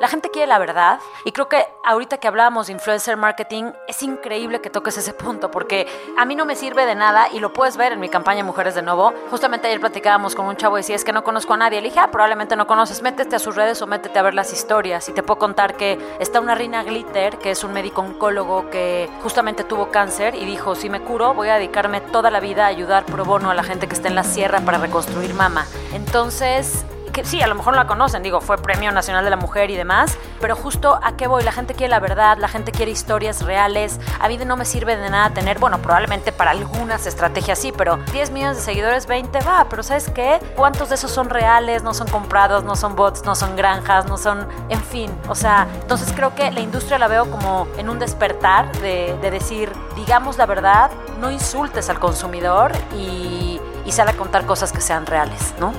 [0.00, 4.02] La gente quiere la verdad y creo que ahorita que hablábamos de influencer marketing es
[4.02, 5.86] increíble que toques ese punto porque
[6.16, 8.74] a mí no me sirve de nada y lo puedes ver en mi campaña Mujeres
[8.74, 9.12] de Nuevo.
[9.30, 11.82] Justamente ayer platicábamos con un chavo y decía es que no conozco a nadie.
[11.82, 14.54] Le dije, ah, probablemente no conoces, métete a sus redes o métete a ver las
[14.54, 18.70] historias y te puedo contar que está una Rina Glitter que es un médico oncólogo
[18.70, 22.64] que justamente tuvo cáncer y dijo, si me curo voy a dedicarme toda la vida
[22.64, 25.66] a ayudar pro bono a la gente que está en la sierra para reconstruir mama.
[25.92, 29.70] Entonces que sí, a lo mejor la conocen, digo, fue Premio Nacional de la Mujer
[29.70, 32.90] y demás, pero justo a qué voy, la gente quiere la verdad, la gente quiere
[32.90, 37.58] historias reales, a mí no me sirve de nada tener, bueno, probablemente para algunas estrategias
[37.58, 40.40] sí, pero 10 millones de seguidores, 20 va, pero ¿sabes qué?
[40.56, 44.16] ¿Cuántos de esos son reales, no son comprados, no son bots, no son granjas, no
[44.16, 47.98] son, en fin, o sea, entonces creo que la industria la veo como en un
[47.98, 50.90] despertar de, de decir, digamos la verdad,
[51.20, 55.72] no insultes al consumidor y, y sale a contar cosas que sean reales, ¿no?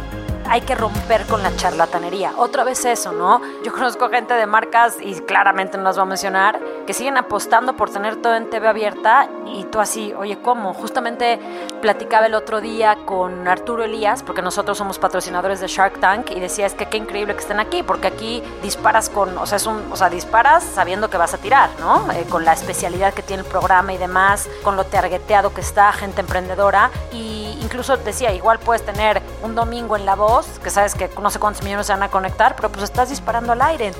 [0.49, 2.33] Hay que romper con la charlatanería.
[2.37, 3.41] Otra vez eso, ¿no?
[3.63, 7.75] Yo conozco gente de marcas, y claramente no las voy a mencionar, que siguen apostando
[7.75, 10.73] por tener todo en TV abierta y tú así, oye, ¿cómo?
[10.73, 11.39] Justamente
[11.81, 16.39] platicaba el otro día con Arturo Elías, porque nosotros somos patrocinadores de Shark Tank, y
[16.39, 19.65] decía, es que qué increíble que estén aquí, porque aquí disparas con, o sea, es
[19.65, 22.11] un, o sea, disparas sabiendo que vas a tirar, ¿no?
[22.11, 25.91] Eh, con la especialidad que tiene el programa y demás, con lo targeteado que está,
[25.91, 30.30] gente emprendedora, y incluso decía, igual puedes tener un domingo en la voz,
[30.63, 33.51] que sabes que no sé cuántos millones se van a conectar, pero pues estás disparando
[33.51, 33.91] al aire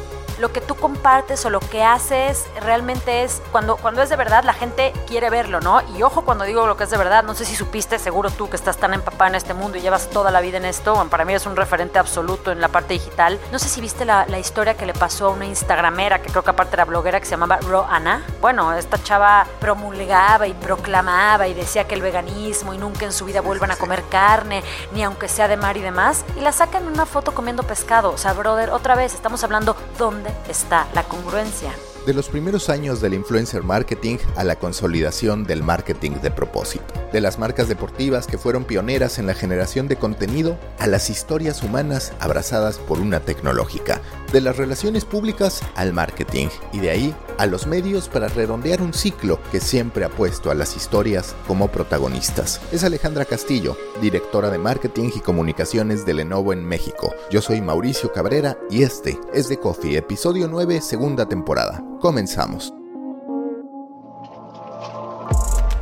[0.42, 4.44] lo que tú compartes o lo que haces realmente es, cuando, cuando es de verdad,
[4.44, 5.82] la gente quiere verlo, ¿no?
[5.96, 8.50] Y ojo cuando digo lo que es de verdad, no sé si supiste, seguro tú
[8.50, 11.12] que estás tan empapada en este mundo y llevas toda la vida en esto, bueno,
[11.12, 13.40] para mí es un referente absoluto en la parte digital.
[13.52, 16.44] No sé si viste la, la historia que le pasó a una instagramera, que creo
[16.44, 18.26] que aparte era bloguera, que se llamaba Roana.
[18.42, 23.26] Bueno, esta chava promulgaba y proclamaba y decía que el veganismo y nunca en su
[23.26, 26.88] vida vuelvan a comer carne, ni aunque sea de mar y demás, y la sacan
[26.88, 28.12] en una foto comiendo pescado.
[28.12, 31.72] O sea, brother, otra vez, estamos hablando dónde está la congruencia.
[32.06, 36.86] De los primeros años del influencer marketing a la consolidación del marketing de propósito.
[37.14, 41.62] De las marcas deportivas que fueron pioneras en la generación de contenido a las historias
[41.62, 44.02] humanas abrazadas por una tecnológica.
[44.32, 48.94] De las relaciones públicas al marketing y de ahí a los medios para redondear un
[48.94, 52.62] ciclo que siempre ha puesto a las historias como protagonistas.
[52.72, 57.14] Es Alejandra Castillo, directora de marketing y comunicaciones de Lenovo en México.
[57.30, 61.84] Yo soy Mauricio Cabrera y este es The Coffee, episodio 9, segunda temporada.
[62.00, 62.74] Comenzamos.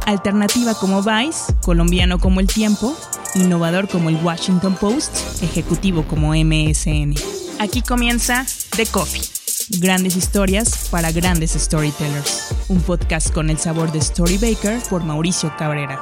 [0.08, 2.96] Alternativa como Vice, colombiano como El Tiempo,
[3.36, 7.14] innovador como el Washington Post, ejecutivo como MSN.
[7.62, 8.46] Aquí comienza
[8.78, 9.22] The Coffee.
[9.82, 12.56] Grandes historias para grandes storytellers.
[12.70, 16.00] Un podcast con el sabor de Storybaker por Mauricio Cabrera.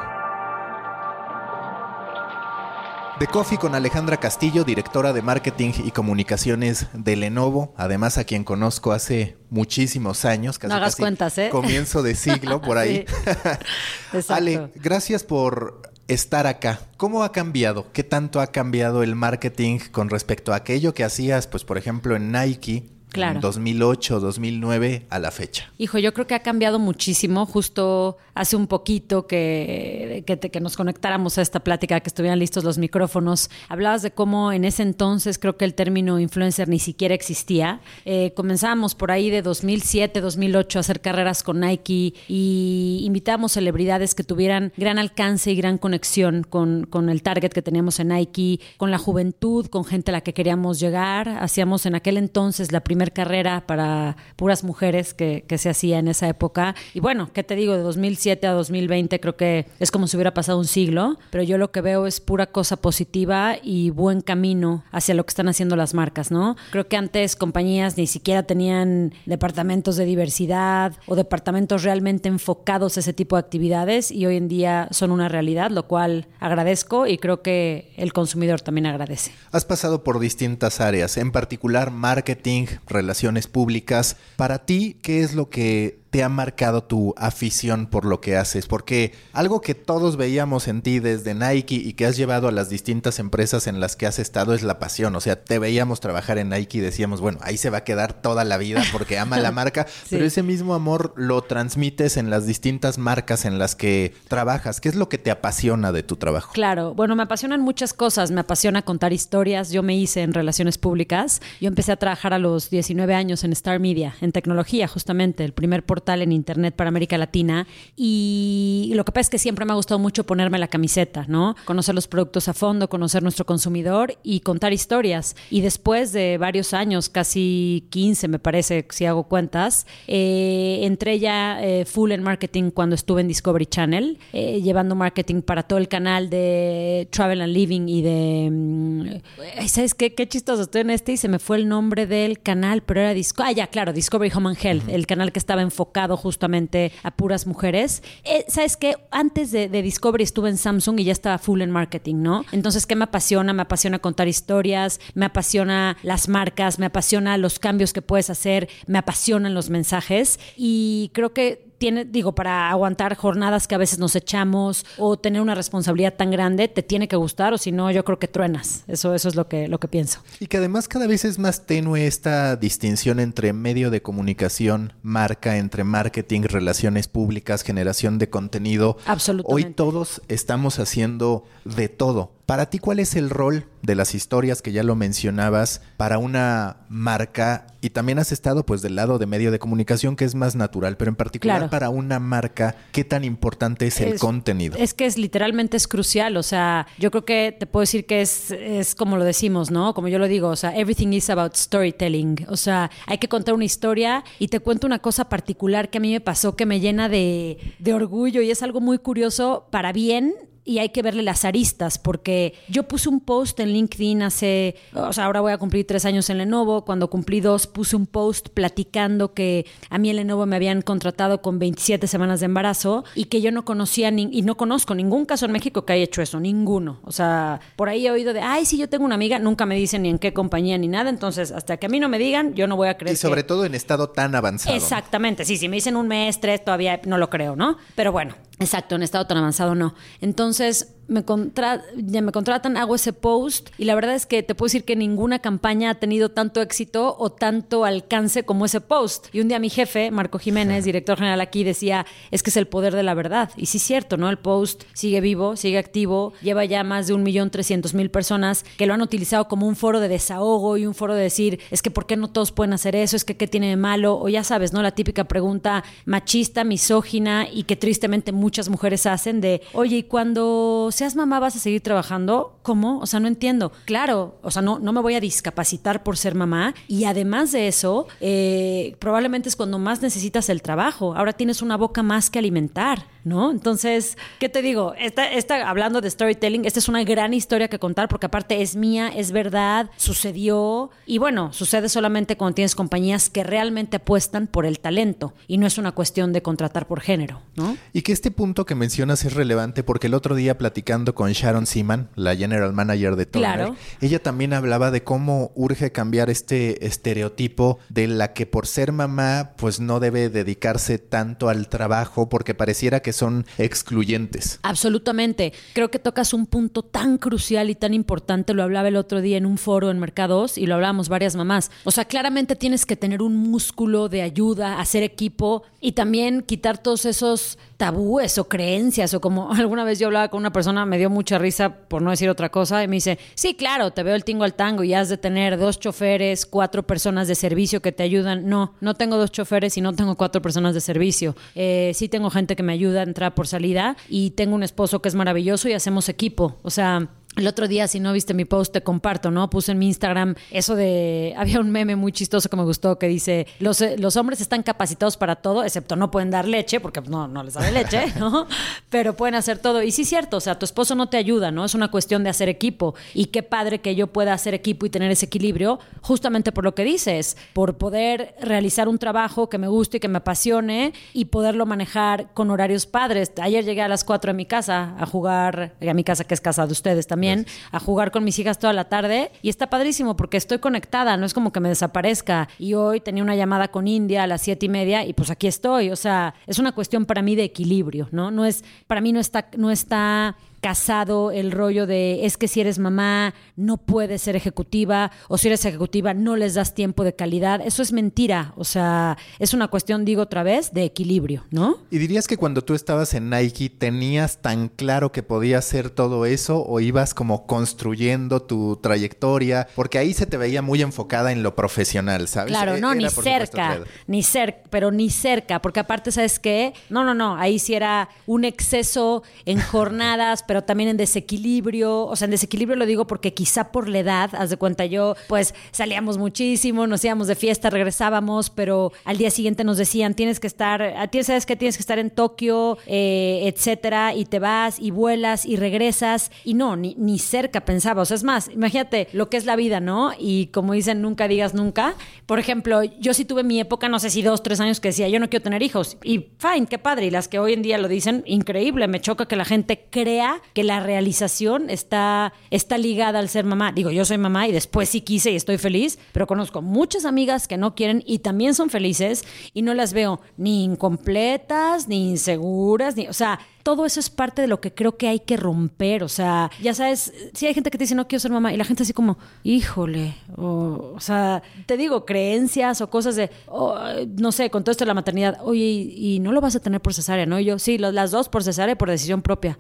[3.18, 8.44] The Coffee con Alejandra Castillo, directora de marketing y comunicaciones de Lenovo, además a quien
[8.44, 11.50] conozco hace muchísimos años, casi, no hagas cuentas, ¿eh?
[11.52, 13.04] comienzo de siglo por ahí.
[14.30, 16.80] Ale, gracias por estar acá.
[16.98, 17.92] ¿Cómo ha cambiado?
[17.92, 22.16] ¿Qué tanto ha cambiado el marketing con respecto a aquello que hacías, pues por ejemplo
[22.16, 22.97] en Nike?
[23.12, 23.40] Claro.
[23.40, 25.72] 2008, 2009 a la fecha.
[25.78, 27.46] Hijo, yo creo que ha cambiado muchísimo.
[27.46, 32.78] Justo hace un poquito que, que, nos conectáramos a esta plática, que estuvieran listos los
[32.78, 37.82] micrófonos, hablabas de cómo en ese entonces creo que el término influencer ni siquiera existía.
[38.06, 44.14] Eh, comenzábamos por ahí de 2007, 2008 a hacer carreras con Nike y invitábamos celebridades
[44.16, 48.60] que tuvieran gran alcance y gran conexión con, con el target que teníamos en Nike,
[48.78, 51.30] con la juventud, con gente a la que queríamos llegar.
[51.30, 56.08] Hacíamos en aquel entonces la primera carrera para puras mujeres que, que se hacía en
[56.08, 56.76] esa época.
[56.94, 57.76] Y bueno, ¿qué te digo?
[57.76, 61.58] De 2007 a 2020 creo que es como si hubiera pasado un siglo, pero yo
[61.58, 65.76] lo que veo es pura cosa positiva y buen camino hacia lo que están haciendo
[65.76, 66.56] las marcas, ¿no?
[66.72, 73.00] Creo que antes compañías ni siquiera tenían departamentos de diversidad o departamentos realmente enfocados a
[73.00, 77.18] ese tipo de actividades y hoy en día son una realidad, lo cual agradezco y
[77.18, 79.32] creo que el consumidor también agradece.
[79.52, 84.18] Has pasado por distintas áreas, en particular marketing, relaciones públicas.
[84.36, 88.68] Para ti, ¿qué es lo que te ha marcado tu afición por lo que haces?
[88.68, 92.70] Porque algo que todos veíamos en ti desde Nike y que has llevado a las
[92.70, 95.16] distintas empresas en las que has estado es la pasión.
[95.16, 98.14] O sea, te veíamos trabajar en Nike y decíamos, bueno, ahí se va a quedar
[98.14, 102.46] toda la vida porque ama la marca, pero ese mismo amor lo transmites en las
[102.46, 104.82] distintas marcas en las que trabajas.
[104.82, 106.52] ¿Qué es lo que te apasiona de tu trabajo?
[106.54, 108.32] Claro, bueno, me apasionan muchas cosas.
[108.32, 109.72] Me apasiona contar historias.
[109.72, 111.42] Yo me hice en relaciones públicas.
[111.62, 115.44] Yo empecé a trabajar a los 19 años en Star Media, en tecnología, justamente.
[115.44, 119.66] El primer portal en internet para América Latina y lo que pasa es que siempre
[119.66, 121.56] me ha gustado mucho ponerme la camiseta, ¿no?
[121.66, 125.36] Conocer los productos a fondo, conocer nuestro consumidor y contar historias.
[125.50, 131.62] Y después de varios años, casi 15 me parece, si hago cuentas, eh, entré ya
[131.62, 135.88] eh, full en marketing cuando estuve en Discovery Channel, eh, llevando marketing para todo el
[135.88, 138.50] canal de Travel and Living y de...
[138.52, 140.14] Mm, ¿Sabes qué?
[140.14, 143.14] Qué chistoso, estoy en este y se me fue el nombre del canal, pero era
[143.14, 143.44] Disco...
[143.44, 145.87] Ah, ya, claro, Discovery Home and Health, el canal que estaba enfocado
[146.18, 148.04] justamente a puras mujeres.
[148.48, 148.96] ¿Sabes qué?
[149.12, 152.46] Antes de, de Discovery estuve en Samsung y ya estaba full en marketing, ¿no?
[152.52, 153.54] Entonces, ¿qué me apasiona?
[153.54, 158.70] Me apasiona contar historias, me apasiona las marcas, me apasiona los cambios que puedes hacer,
[158.86, 164.00] me apasionan los mensajes y creo que tiene, digo, para aguantar jornadas que a veces
[164.00, 167.92] nos echamos o tener una responsabilidad tan grande, te tiene que gustar o si no,
[167.92, 168.84] yo creo que truenas.
[168.88, 170.22] Eso, eso es lo que, lo que pienso.
[170.40, 175.58] Y que además cada vez es más tenue esta distinción entre medio de comunicación, marca,
[175.58, 178.98] entre marketing, relaciones públicas, generación de contenido.
[179.06, 179.68] Absolutamente.
[179.68, 182.37] Hoy todos estamos haciendo de todo.
[182.48, 186.78] Para ti, ¿cuál es el rol de las historias que ya lo mencionabas para una
[186.88, 187.68] marca?
[187.82, 190.96] Y también has estado pues del lado de medio de comunicación que es más natural,
[190.96, 194.78] pero en particular para una marca, ¿qué tan importante es, el contenido?
[194.80, 198.22] Es que es literalmente es crucial, o sea, yo creo que te puedo decir que
[198.22, 199.94] es, es como lo decimos, ¿no?
[199.94, 203.56] Como yo lo digo, o sea, everything is about storytelling, o sea, hay que contar
[203.56, 206.80] una historia y te cuento una cosa particular que a mí me pasó que me
[206.80, 210.34] llena de, de orgullo y es algo muy curioso para bien
[210.68, 215.14] y hay que verle las aristas, porque yo puse un post en LinkedIn hace, o
[215.14, 218.50] sea, ahora voy a cumplir tres años en Lenovo, cuando cumplí dos puse un post
[218.50, 223.26] platicando que a mí en Lenovo me habían contratado con 27 semanas de embarazo y
[223.26, 226.22] que yo no conocía ni, y no conozco ningún caso en México que haya hecho
[226.22, 227.00] eso, ninguno.
[227.04, 229.76] O sea, por ahí he oído de, ay, sí, yo tengo una amiga, nunca me
[229.76, 232.54] dicen ni en qué compañía ni nada, entonces hasta que a mí no me digan,
[232.56, 233.14] yo no voy a creer.
[233.14, 234.76] Y sobre todo en estado tan avanzado.
[234.76, 237.78] Exactamente, sí, si me dicen un mes, tres, todavía no lo creo, ¿no?
[237.96, 239.96] Pero bueno, exacto, en estado tan avanzado no.
[240.20, 244.44] Entonces, entonces me, contra ya me contratan, hago ese post y la verdad es que
[244.44, 248.82] te puedo decir que ninguna campaña ha tenido tanto éxito o tanto alcance como ese
[248.82, 249.28] post.
[249.34, 252.68] Y un día mi jefe, Marco Jiménez, director general aquí, decía, es que es el
[252.68, 253.52] poder de la verdad.
[253.56, 254.30] Y sí es cierto, ¿no?
[254.30, 258.66] El post sigue vivo, sigue activo, lleva ya más de un millón trescientos mil personas
[258.78, 261.82] que lo han utilizado como un foro de desahogo y un foro de decir, es
[261.82, 263.16] que ¿por qué no todos pueden hacer eso?
[263.16, 264.20] Es que ¿qué tiene de malo?
[264.20, 264.82] O ya sabes, ¿no?
[264.82, 270.90] La típica pregunta machista, misógina y que tristemente muchas mujeres hacen de, oye, ¿y cuando
[270.98, 272.58] seas mamá vas a seguir trabajando?
[272.64, 272.98] ¿Cómo?
[273.00, 273.72] O sea, no entiendo.
[273.86, 276.74] Claro, o sea, no, no me voy a discapacitar por ser mamá.
[276.88, 281.14] Y además de eso, eh, probablemente es cuando más necesitas el trabajo.
[281.16, 283.52] Ahora tienes una boca más que alimentar, ¿no?
[283.52, 284.94] Entonces, ¿qué te digo?
[285.00, 288.76] Esta, esta, hablando de storytelling, esta es una gran historia que contar porque aparte es
[288.76, 290.90] mía, es verdad, sucedió.
[291.06, 295.68] Y bueno, sucede solamente cuando tienes compañías que realmente apuestan por el talento y no
[295.68, 297.78] es una cuestión de contratar por género, ¿no?
[297.94, 301.66] Y que este punto que mencionas es relevante porque el otro día platicamos con Sharon
[301.66, 307.80] Seaman, la general manager de Turner, ella también hablaba de cómo urge cambiar este estereotipo
[307.90, 313.02] de la que por ser mamá pues no debe dedicarse tanto al trabajo porque pareciera
[313.02, 314.60] que son excluyentes.
[314.64, 315.54] Absolutamente.
[315.74, 319.38] Creo que tocas un punto tan crucial y tan importante, lo hablaba el otro día
[319.38, 321.72] en un foro en Mercados y lo hablábamos varias mamás.
[321.84, 326.78] O sea, claramente tienes que tener un músculo de ayuda, hacer equipo y también quitar
[326.80, 330.98] todos esos tabúes o creencias o como alguna vez yo hablaba con una persona, me
[330.98, 334.14] dio mucha risa por no decir otra cosa y me dice, sí, claro, te veo
[334.14, 337.94] el tingo al tango y has de tener dos choferes, cuatro personas de servicio que
[337.94, 338.50] te ayudan.
[338.50, 341.38] No, no tengo dos choferes y no tengo cuatro personas de servicio.
[341.56, 345.02] Eh, sí tengo gente que me ayuda a entrar por salida y tengo un esposo
[345.02, 346.58] que es maravilloso y hacemos equipo.
[346.64, 349.50] O sea, el otro día, si no viste mi post, te comparto, ¿no?
[349.50, 351.36] Puse en mi Instagram eso de.
[351.38, 354.64] Había un meme muy chistoso que me gustó que dice: Los, eh, los hombres están
[354.64, 358.14] capacitados para todo, excepto no pueden dar leche, porque pues, no, no les da leche,
[358.20, 358.48] ¿no?
[358.90, 359.84] Pero pueden hacer todo.
[359.84, 361.64] Y sí, cierto, o sea, tu esposo no te ayuda, ¿no?
[361.66, 362.96] Es una cuestión de hacer equipo.
[363.14, 366.74] Y qué padre que yo pueda hacer equipo y tener ese equilibrio, justamente por lo
[366.74, 371.26] que dices, por poder realizar un trabajo que me guste y que me apasione y
[371.26, 373.32] poderlo manejar con horarios padres.
[373.40, 376.42] Ayer llegué a las 4 a mi casa a jugar, a mi casa que es
[376.42, 377.27] casa de ustedes también
[377.72, 381.26] a jugar con mis hijas toda la tarde y está padrísimo porque estoy conectada, no
[381.26, 382.50] es como que me desaparezca.
[382.60, 385.48] Y hoy tenía una llamada con India a las siete y media y pues aquí
[385.48, 385.92] estoy.
[385.92, 388.32] O sea, es una cuestión para mí de equilibrio, ¿no?
[388.32, 390.36] No es, para mí no está, no está
[390.68, 395.48] fracasado el rollo de es que si eres mamá no puedes ser ejecutiva o si
[395.48, 397.62] eres ejecutiva no les das tiempo de calidad.
[397.66, 398.54] Eso es mentira.
[398.58, 401.78] O sea, es una cuestión, digo otra vez, de equilibrio, ¿no?
[401.90, 406.26] ¿Y dirías que cuando tú estabas en Nike tenías tan claro que podías hacer todo
[406.26, 409.68] eso o ibas como construyendo tu trayectoria?
[409.74, 412.52] Porque ahí se te veía muy enfocada en lo profesional, ¿sabes?
[412.52, 416.40] Claro, E- no, era, ni cerca, supuesto, ni cerca, pero ni cerca, porque aparte, ¿sabes
[416.40, 416.74] qué?
[416.90, 422.16] No, no, no, ahí sí era un exceso en jornadas, pero también en desequilibrio, o
[422.16, 425.54] sea, en desequilibrio lo digo porque quizá por la edad, haz de cuenta yo, pues
[425.72, 430.48] salíamos muchísimo, nos íbamos de fiesta, regresábamos, pero al día siguiente nos decían, tienes que
[430.48, 434.80] estar, a ti sabes que tienes que estar en Tokio, eh, etcétera, y te vas
[434.80, 439.08] y vuelas y regresas, y no, ni, ni cerca pensaba, o sea, es más, imagínate
[439.14, 440.12] lo que es la vida, ¿no?
[440.18, 441.96] Y como dicen, nunca digas nunca.
[442.26, 445.08] Por ejemplo, yo sí tuve mi época, no sé si dos, tres años que decía,
[445.08, 445.98] yo no quiero tener hijos.
[446.04, 447.08] Y fine, qué padre.
[447.08, 448.88] Y las que hoy en día lo dicen, increíble.
[448.88, 453.72] Me choca que la gente crea que la realización está, está ligada al ser mamá.
[453.72, 457.48] Digo, yo soy mamá y después sí quise y estoy feliz, pero conozco muchas amigas
[457.48, 462.96] que no quieren y también son felices y no las veo ni incompletas, ni inseguras,
[462.96, 466.02] ni, o sea, todo eso es parte de lo que creo que hay que romper.
[466.02, 468.58] O sea, ya sabes, si hay gente que te dice no quiero ser mamá y
[468.58, 473.78] la gente así como, híjole, o, o sea, te digo, creencias o cosas de, oh,
[474.18, 476.80] no sé, con todo esto de la maternidad, oye, y, no lo vas a tener
[476.80, 477.42] por cesárea, ¿no?
[477.42, 479.58] Y yo, sí, las dos por cesárea y por decisión propia.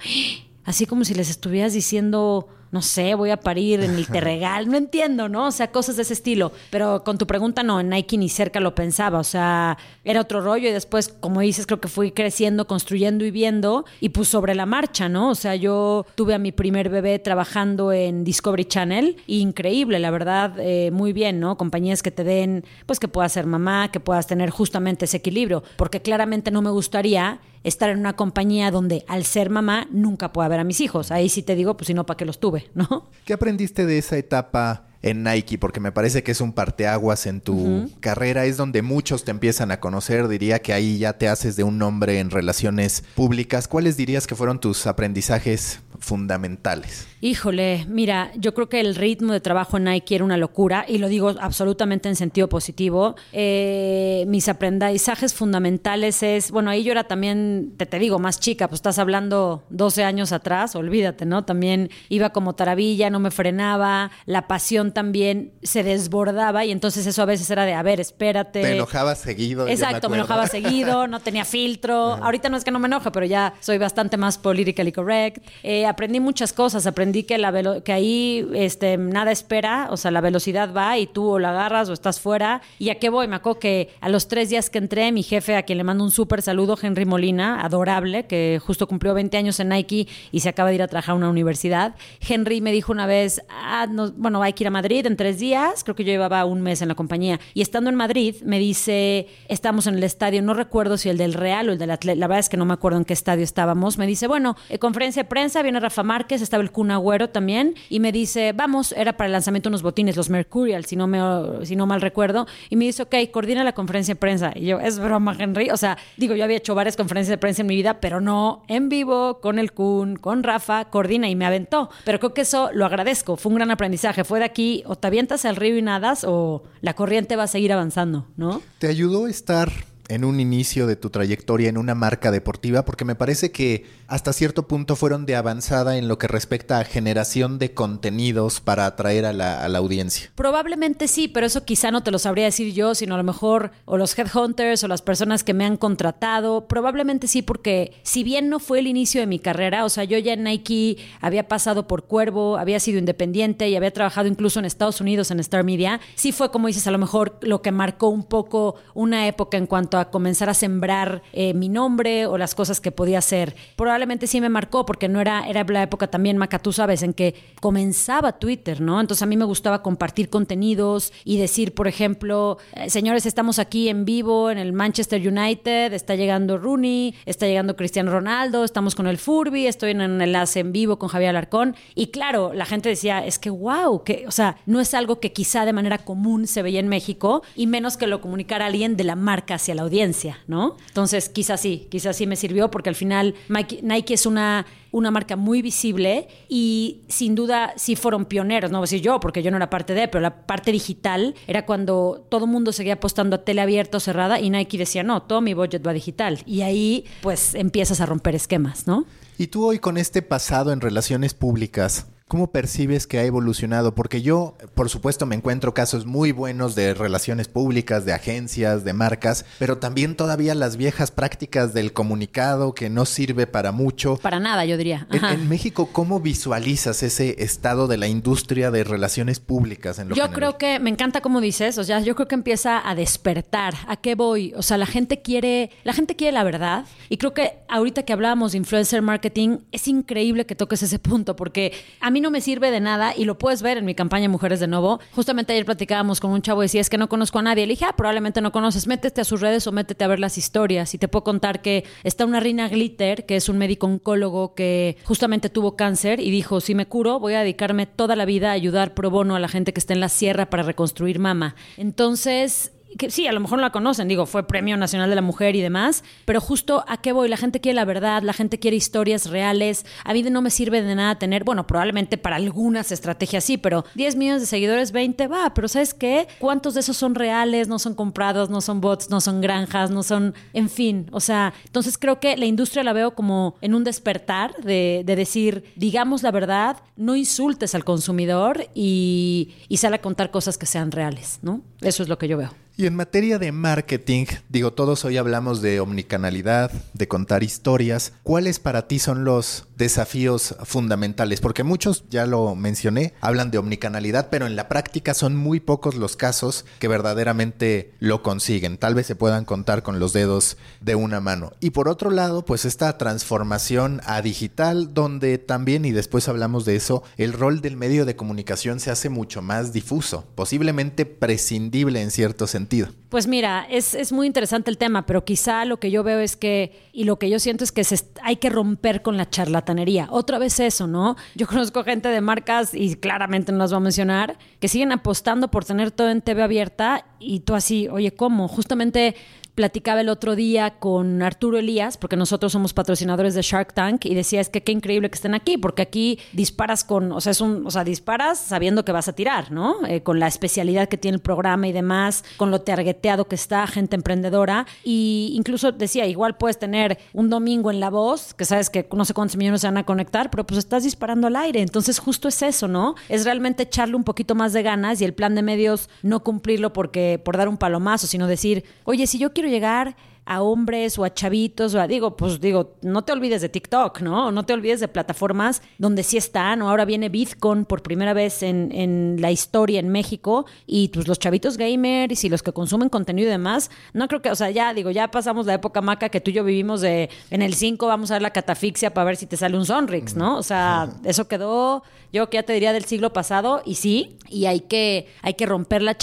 [0.67, 4.75] Así como si les estuvieras diciendo, no sé, voy a parir en el Terregal, no
[4.75, 5.47] entiendo, ¿no?
[5.47, 6.51] O sea, cosas de ese estilo.
[6.69, 10.41] Pero con tu pregunta, no, en Nike ni cerca lo pensaba, o sea, era otro
[10.41, 14.55] rollo y después, como dices, creo que fui creciendo, construyendo y viendo y pues sobre
[14.55, 15.29] la marcha, ¿no?
[15.29, 20.11] O sea, yo tuve a mi primer bebé trabajando en Discovery Channel, y increíble, la
[20.11, 21.57] verdad, eh, muy bien, ¿no?
[21.57, 25.63] Compañías que te den, pues que puedas ser mamá, que puedas tener justamente ese equilibrio,
[25.77, 30.47] porque claramente no me gustaría estar en una compañía donde al ser mamá nunca pueda
[30.47, 31.11] ver a mis hijos.
[31.11, 32.69] Ahí sí te digo, pues si no, ¿para qué los tuve?
[32.73, 33.09] ¿No?
[33.25, 35.57] ¿Qué aprendiste de esa etapa en Nike?
[35.57, 39.71] Porque me parece que es un parteaguas en tu carrera, es donde muchos te empiezan
[39.71, 43.67] a conocer, diría que ahí ya te haces de un nombre en relaciones públicas.
[43.67, 47.07] ¿Cuáles dirías que fueron tus aprendizajes fundamentales?
[47.19, 50.99] Híjole, mira, yo creo que el ritmo de trabajo en Nike era una locura y
[50.99, 53.15] lo digo absolutamente en sentido positivo.
[53.33, 58.67] Eh, mis aprendizajes fundamentales es, bueno, ahí yo era también, te, te digo, más chica,
[58.67, 61.43] pues estás hablando 12 años atrás, olvídate, ¿no?
[61.43, 67.23] También iba como taravilla, no me frenaba, la pasión también se desbordaba y entonces eso
[67.23, 68.61] a veces era de, a ver, espérate.
[68.61, 69.67] Te enojabas seguido.
[69.67, 72.13] Exacto, me, enojaba seguido, no tenía filtro.
[72.13, 75.43] Ahorita no es que no me enoje, pero ya soy bastante más politically correct.
[75.63, 80.11] Eh, aprendí muchas cosas, aprendí que, la velo- que ahí este, nada espera, o sea,
[80.11, 82.61] la velocidad va y tú o la agarras o estás fuera.
[82.79, 83.27] ¿Y a qué voy?
[83.27, 86.03] Me acuerdo que a los tres días que entré, mi jefe, a quien le mando
[86.03, 90.49] un súper saludo, Henry Molina, adorable, que justo cumplió 20 años en Nike y se
[90.49, 91.95] acaba de ir a trabajar a una universidad.
[92.27, 95.39] Henry me dijo una vez, ah, no, bueno, hay que ir a Madrid en tres
[95.39, 97.39] días, creo que yo llevaba un mes en la compañía.
[97.53, 101.33] Y estando en Madrid, me dice, estamos en el estadio, no recuerdo si el del
[101.33, 103.43] Real o el del Atlético, la verdad es que no me acuerdo en qué estadio
[103.43, 103.97] estábamos.
[103.97, 107.75] Me dice, bueno, eh, conferencia de prensa, viene Rafa Márquez, estaba el Kun Agüero también,
[107.89, 111.07] y me dice, vamos, era para el lanzamiento de unos botines, los Mercurial, si no,
[111.07, 111.19] me,
[111.65, 112.47] si no mal recuerdo.
[112.69, 114.51] Y me dice, ok, coordina la conferencia de prensa.
[114.55, 115.69] Y yo, es broma, Henry.
[115.69, 118.63] O sea, digo, yo había hecho varias conferencias de prensa en mi vida, pero no
[118.67, 121.89] en vivo, con el Kun, con Rafa, coordina y me aventó.
[122.03, 124.23] Pero creo que eso lo agradezco, fue un gran aprendizaje.
[124.23, 127.47] Fue de aquí, o te avientas al río y nadas, o la corriente va a
[127.47, 128.61] seguir avanzando, ¿no?
[128.79, 129.71] ¿Te ayudó estar
[130.09, 132.85] en un inicio de tu trayectoria en una marca deportiva?
[132.85, 136.83] Porque me parece que hasta cierto punto fueron de avanzada en lo que respecta a
[136.83, 140.31] generación de contenidos para atraer a la, audiencia.
[140.33, 143.71] Probablemente sí, pero eso quizá no te lo sabría decir yo, sino a lo mejor
[143.85, 146.67] o los headhunters o las personas que me han contratado.
[146.67, 150.17] Probablemente sí, porque si bien no fue el inicio de mi carrera, o sea, yo
[150.17, 154.65] ya en Nike había pasado por Cuervo, había sido independiente y había trabajado incluso en
[154.65, 158.09] Estados Unidos en Star Media, sí fue como dices, a lo mejor lo que marcó
[158.09, 162.55] un poco una época en cuanto a comenzar a sembrar eh, mi nombre o las
[162.55, 163.55] cosas que podía hacer.
[163.75, 167.13] Probablemente sí me marcó porque no era, era la época también, Maca, tú sabes, en
[167.13, 168.99] que comenzaba Twitter, ¿no?
[168.99, 173.89] Entonces a mí me gustaba compartir contenidos y decir, por ejemplo, eh, señores, estamos aquí
[173.89, 179.07] en vivo en el Manchester United, está llegando Rooney, está llegando Cristiano Ronaldo, estamos con
[179.07, 181.75] el Furby, estoy en un enlace en vivo con Javier Alarcón.
[181.95, 185.33] Y claro, la gente decía, es que wow, que, o sea, no es algo que
[185.33, 189.03] quizá de manera común se veía en México y menos que lo comunicara alguien de
[189.03, 190.77] la marca hacia la audiencia, ¿no?
[190.87, 195.35] Entonces, quizás sí, quizás sí me sirvió porque al final Nike es una una marca
[195.35, 199.51] muy visible y sin duda sí fueron pioneros, no voy a decir yo, porque yo
[199.51, 203.35] no era parte de, pero la parte digital era cuando todo el mundo seguía apostando
[203.35, 206.41] a tele abierta o cerrada y Nike decía, no, todo mi budget va digital.
[206.45, 209.05] Y ahí pues empiezas a romper esquemas, ¿no?
[209.37, 213.95] Y tú hoy con este pasado en relaciones públicas, ¿Cómo percibes que ha evolucionado?
[213.95, 218.91] Porque yo, por supuesto, me encuentro casos muy buenos de relaciones públicas, de agencias, de
[218.91, 224.17] marcas, pero también todavía las viejas prácticas del comunicado que no sirve para mucho.
[224.17, 225.07] Para nada, yo diría.
[225.09, 230.29] En, México, ¿cómo visualizas ese estado de la industria de relaciones públicas en lo Yo
[230.33, 233.73] creo que me encanta como dices, o sea, yo creo que empieza a despertar.
[233.87, 234.53] ¿A qué voy?
[234.57, 238.11] O sea, la gente quiere, la gente quiere la verdad y creo que ahorita que
[238.11, 242.41] hablábamos de influencer marketing es increíble que toques ese punto porque a mí no me
[242.41, 244.99] sirve de nada y lo puedes ver en mi campaña Mujeres de Nuevo.
[245.11, 247.65] Justamente ayer platicábamos con un chavo y decía, es que no conozco a nadie.
[247.65, 250.37] Le dije, ah, probablemente no conoces, métete a sus redes o métete a ver las
[250.37, 250.93] historias.
[250.93, 254.97] Y te puedo contar que está una Rina Glitter, que es un médico oncólogo que
[255.03, 258.53] justamente tuvo cáncer y dijo, si me curo, voy a dedicarme toda la vida a
[258.53, 261.55] ayudar pro bono a la gente que está en la sierra para reconstruir mama.
[261.77, 265.21] Entonces, que sí, a lo mejor no la conocen, digo, fue Premio Nacional de la
[265.21, 268.59] Mujer y demás, pero justo a qué voy, la gente quiere la verdad, la gente
[268.59, 272.91] quiere historias reales, a mí no me sirve de nada tener, bueno, probablemente para algunas
[272.91, 276.27] estrategias sí, pero 10 millones de seguidores, 20, va, pero ¿sabes qué?
[276.39, 280.03] ¿Cuántos de esos son reales, no son comprados, no son bots, no son granjas, no
[280.03, 283.83] son, en fin, o sea, entonces creo que la industria la veo como en un
[283.83, 290.29] despertar de, decir, digamos la verdad, no insultes al consumidor y, y sale a contar
[290.31, 291.61] cosas que sean reales, ¿no?
[291.81, 292.51] Eso es lo que yo veo.
[292.79, 298.13] Y en materia de marketing, digo, todos hoy hablamos de omnicanalidad, de contar historias.
[298.21, 301.41] ¿Cuáles para ti son los desafíos fundamentales?
[301.41, 305.95] Porque muchos, ya lo mencioné, hablan de omnicanalidad, pero en la práctica son muy pocos
[305.95, 308.77] los casos que verdaderamente lo consiguen.
[308.77, 311.53] Tal vez se puedan contar con los dedos de una mano.
[311.59, 316.75] Y por otro lado, pues esta transformación a digital, donde también, y después hablamos de
[316.75, 322.11] eso, el rol del medio de comunicación se hace mucho más difuso, posiblemente prescindible en
[322.11, 322.66] cierto sentido
[323.09, 326.89] pues mira, es, muy interesante el tema, pero quizá lo que yo veo es que,
[326.91, 327.83] y lo que yo siento es que
[328.21, 330.07] hay que romper con la charlatanería.
[330.11, 331.15] Otra vez eso, ¿no?
[331.35, 335.49] Yo conozco gente de marcas, y claramente no las voy a mencionar, que siguen apostando
[335.49, 338.49] por tener todo en TV abierta y tú así, oye, ¿cómo?
[338.49, 339.15] Justamente
[339.57, 344.13] platicaba el otro día con Arturo Elías, porque nosotros somos patrocinadores de Shark Tank, y
[344.13, 347.41] decía, es que qué increíble que estén aquí, porque aquí disparas con, o sea, es
[347.41, 349.83] un, o sea, disparas sabiendo que vas a tirar, ¿no?
[349.87, 353.65] Eh, con la especialidad que tiene el programa y demás, con lo targeteado que está,
[353.65, 358.69] gente emprendedora, y incluso decía, igual puedes tener un domingo en La Voz, que sabes
[358.69, 361.63] que no sé cuántos millones se van a conectar, pero pues estás disparando al aire,
[361.63, 362.93] entonces justo es eso, ¿no?
[363.09, 366.73] Es realmente echarle un poquito más de ganas y el plan de medios no cumplirlo
[366.73, 369.95] porque por dar un palomazo, sino decir, oye, si yo quiero llegar
[370.27, 374.01] a hombres o a chavitos, o a, digo, pues digo, no te olvides de TikTok,
[374.01, 374.31] ¿no?
[374.31, 378.43] No te olvides de plataformas donde sí están, o ahora viene Bitcoin por primera vez
[378.43, 382.89] en, en la historia en México, y pues los chavitos gamers y los que consumen
[382.89, 386.09] contenido y demás, no creo que, o sea, ya digo, ya pasamos la época maca
[386.09, 389.05] que tú y yo vivimos de, en el 5 vamos a ver la catafixia para
[389.05, 390.37] ver si te sale un Sonrix, ¿no?
[390.37, 394.45] O sea, eso quedó, yo que ya te diría del siglo pasado, y sí, y
[394.45, 395.95] hay que, hay que romper la,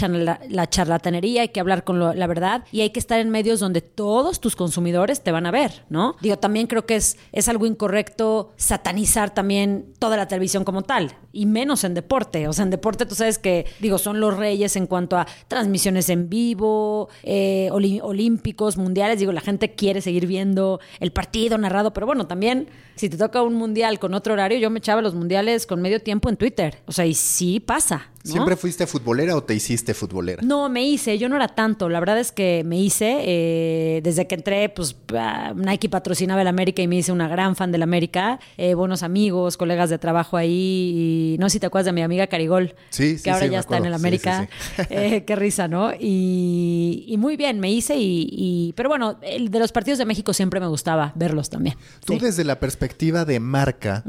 [0.48, 3.82] la, charlatanería, hay que hablar con la verdad, y hay que estar en medios donde
[3.82, 6.14] todo todos tus consumidores te van a ver, ¿no?
[6.20, 11.16] Digo, también creo que es, es algo incorrecto satanizar también toda la televisión como tal,
[11.32, 12.46] y menos en deporte.
[12.46, 16.08] O sea, en deporte tú sabes que, digo, son los reyes en cuanto a transmisiones
[16.10, 19.18] en vivo, eh, olímpicos, mundiales.
[19.18, 23.42] Digo, la gente quiere seguir viendo el partido narrado, pero bueno, también si te toca
[23.42, 26.82] un mundial con otro horario, yo me echaba los mundiales con medio tiempo en Twitter.
[26.86, 28.12] O sea, y sí pasa.
[28.24, 30.42] ¿Siempre fuiste futbolera o te hiciste futbolera?
[30.42, 31.90] No, me hice, yo no era tanto.
[31.90, 34.96] La verdad es que me hice, eh, desde que entré, pues
[35.54, 38.40] Nike patrocinaba el América y me hice una gran fan del América.
[38.56, 41.34] Eh, buenos amigos, colegas de trabajo ahí.
[41.34, 43.76] Y no sé si te acuerdas de mi amiga Carigol, sí, que ahora ya está
[43.76, 44.48] en el América.
[44.90, 45.92] Eh, qué risa, ¿no?
[45.98, 47.94] Y, muy bien, me hice.
[47.98, 51.76] Y, pero bueno, el de los partidos de México siempre me gustaba verlos también.
[52.04, 54.04] Tú desde la perspectiva de marca,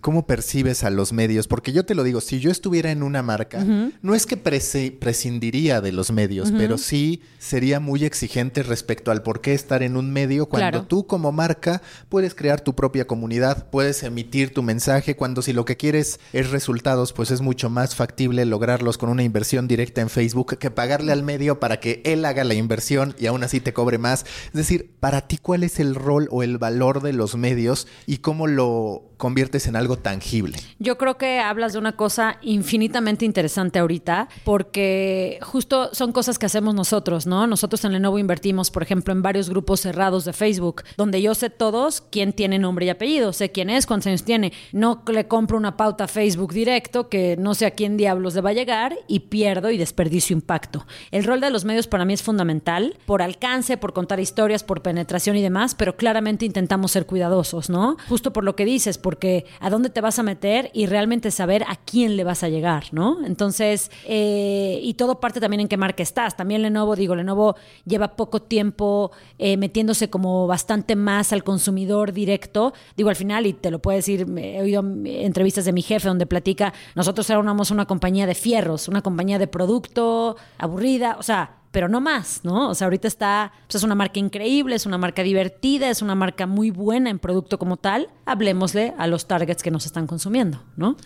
[0.00, 1.46] ¿cómo percibes a los medios?
[1.46, 3.59] Porque yo te lo digo, si yo estuviera en una marca,
[4.02, 9.40] no es que prescindiría de los medios, pero sí sería muy exigente respecto al por
[9.40, 14.02] qué estar en un medio cuando tú como marca puedes crear tu propia comunidad, puedes
[14.02, 18.44] emitir tu mensaje, cuando si lo que quieres es resultados, pues es mucho más factible
[18.44, 22.44] lograrlos con una inversión directa en Facebook que pagarle al medio para que él haga
[22.44, 24.24] la inversión y aún así te cobre más.
[24.46, 28.18] Es decir, para ti, ¿cuál es el rol o el valor de los medios y
[28.18, 30.58] cómo lo conviertes en algo tangible.
[30.80, 36.46] Yo creo que hablas de una cosa infinitamente interesante ahorita, porque justo son cosas que
[36.46, 37.46] hacemos nosotros, ¿no?
[37.46, 41.50] Nosotros en Lenovo invertimos, por ejemplo, en varios grupos cerrados de Facebook, donde yo sé
[41.50, 44.52] todos quién tiene nombre y apellido, sé quién es, cuántos años tiene.
[44.72, 48.40] No le compro una pauta a Facebook directo que no sé a quién diablos le
[48.40, 50.86] va a llegar y pierdo y desperdicio impacto.
[51.10, 54.80] El rol de los medios para mí es fundamental, por alcance, por contar historias, por
[54.80, 57.98] penetración y demás, pero claramente intentamos ser cuidadosos, ¿no?
[58.08, 61.64] Justo por lo que dices, porque a dónde te vas a meter y realmente saber
[61.66, 63.26] a quién le vas a llegar, ¿no?
[63.26, 66.36] Entonces, eh, y todo parte también en qué marca estás.
[66.36, 72.72] También Lenovo, digo, Lenovo lleva poco tiempo eh, metiéndose como bastante más al consumidor directo.
[72.96, 76.26] Digo, al final, y te lo puedo decir, he oído entrevistas de mi jefe donde
[76.26, 81.88] platica, nosotros éramos una compañía de fierros, una compañía de producto aburrida, o sea, pero
[81.88, 82.68] no más, ¿no?
[82.68, 86.14] O sea, ahorita está, pues es una marca increíble, es una marca divertida, es una
[86.14, 88.08] marca muy buena en producto como tal.
[88.26, 90.96] Hablemosle a los targets que nos están consumiendo, ¿no?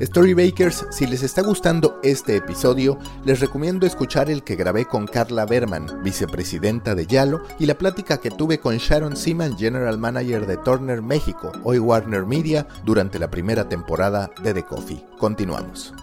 [0.00, 5.46] Storybakers, si les está gustando este episodio, les recomiendo escuchar el que grabé con Carla
[5.46, 10.56] Berman, vicepresidenta de Yalo, y la plática que tuve con Sharon Seaman, general manager de
[10.58, 15.04] Turner México, hoy Warner Media, durante la primera temporada de The Coffee.
[15.18, 15.94] Continuamos.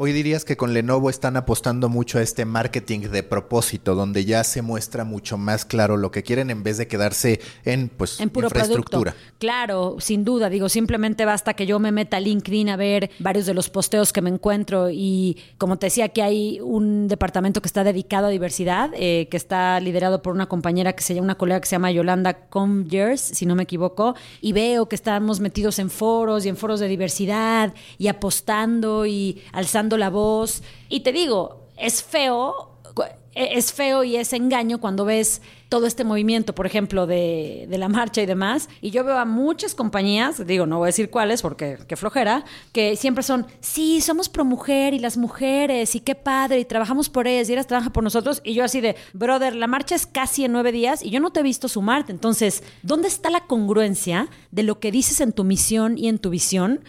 [0.00, 4.44] Hoy dirías que con Lenovo están apostando mucho a este marketing de propósito, donde ya
[4.44, 8.30] se muestra mucho más claro lo que quieren en vez de quedarse en pues en
[8.30, 9.16] puro infraestructura.
[9.38, 13.44] Claro, sin duda, digo, simplemente basta que yo me meta a LinkedIn a ver varios
[13.46, 17.66] de los posteos que me encuentro y como te decía que hay un departamento que
[17.66, 21.38] está dedicado a diversidad, eh, que está liderado por una compañera que se llama una
[21.38, 25.80] colega que se llama Yolanda Comgers, si no me equivoco, y veo que estamos metidos
[25.80, 30.62] en foros y en foros de diversidad y apostando y alzando la voz.
[30.88, 32.72] Y te digo, es feo,
[33.34, 37.88] es feo y es engaño cuando ves todo este movimiento, por ejemplo, de, de, la
[37.88, 38.68] marcha y demás.
[38.80, 42.44] Y yo veo a muchas compañías, digo, no voy a decir cuáles porque qué flojera,
[42.72, 47.10] que siempre son, sí, somos pro mujer y las mujeres y qué padre y trabajamos
[47.10, 48.40] por ellas y ellas trabajan por nosotros.
[48.44, 51.30] Y yo así de, brother, la marcha es casi en nueve días y yo no
[51.30, 52.12] te he visto sumarte.
[52.12, 56.30] Entonces, ¿dónde está la congruencia de lo que dices en tu misión y en tu
[56.30, 56.80] visión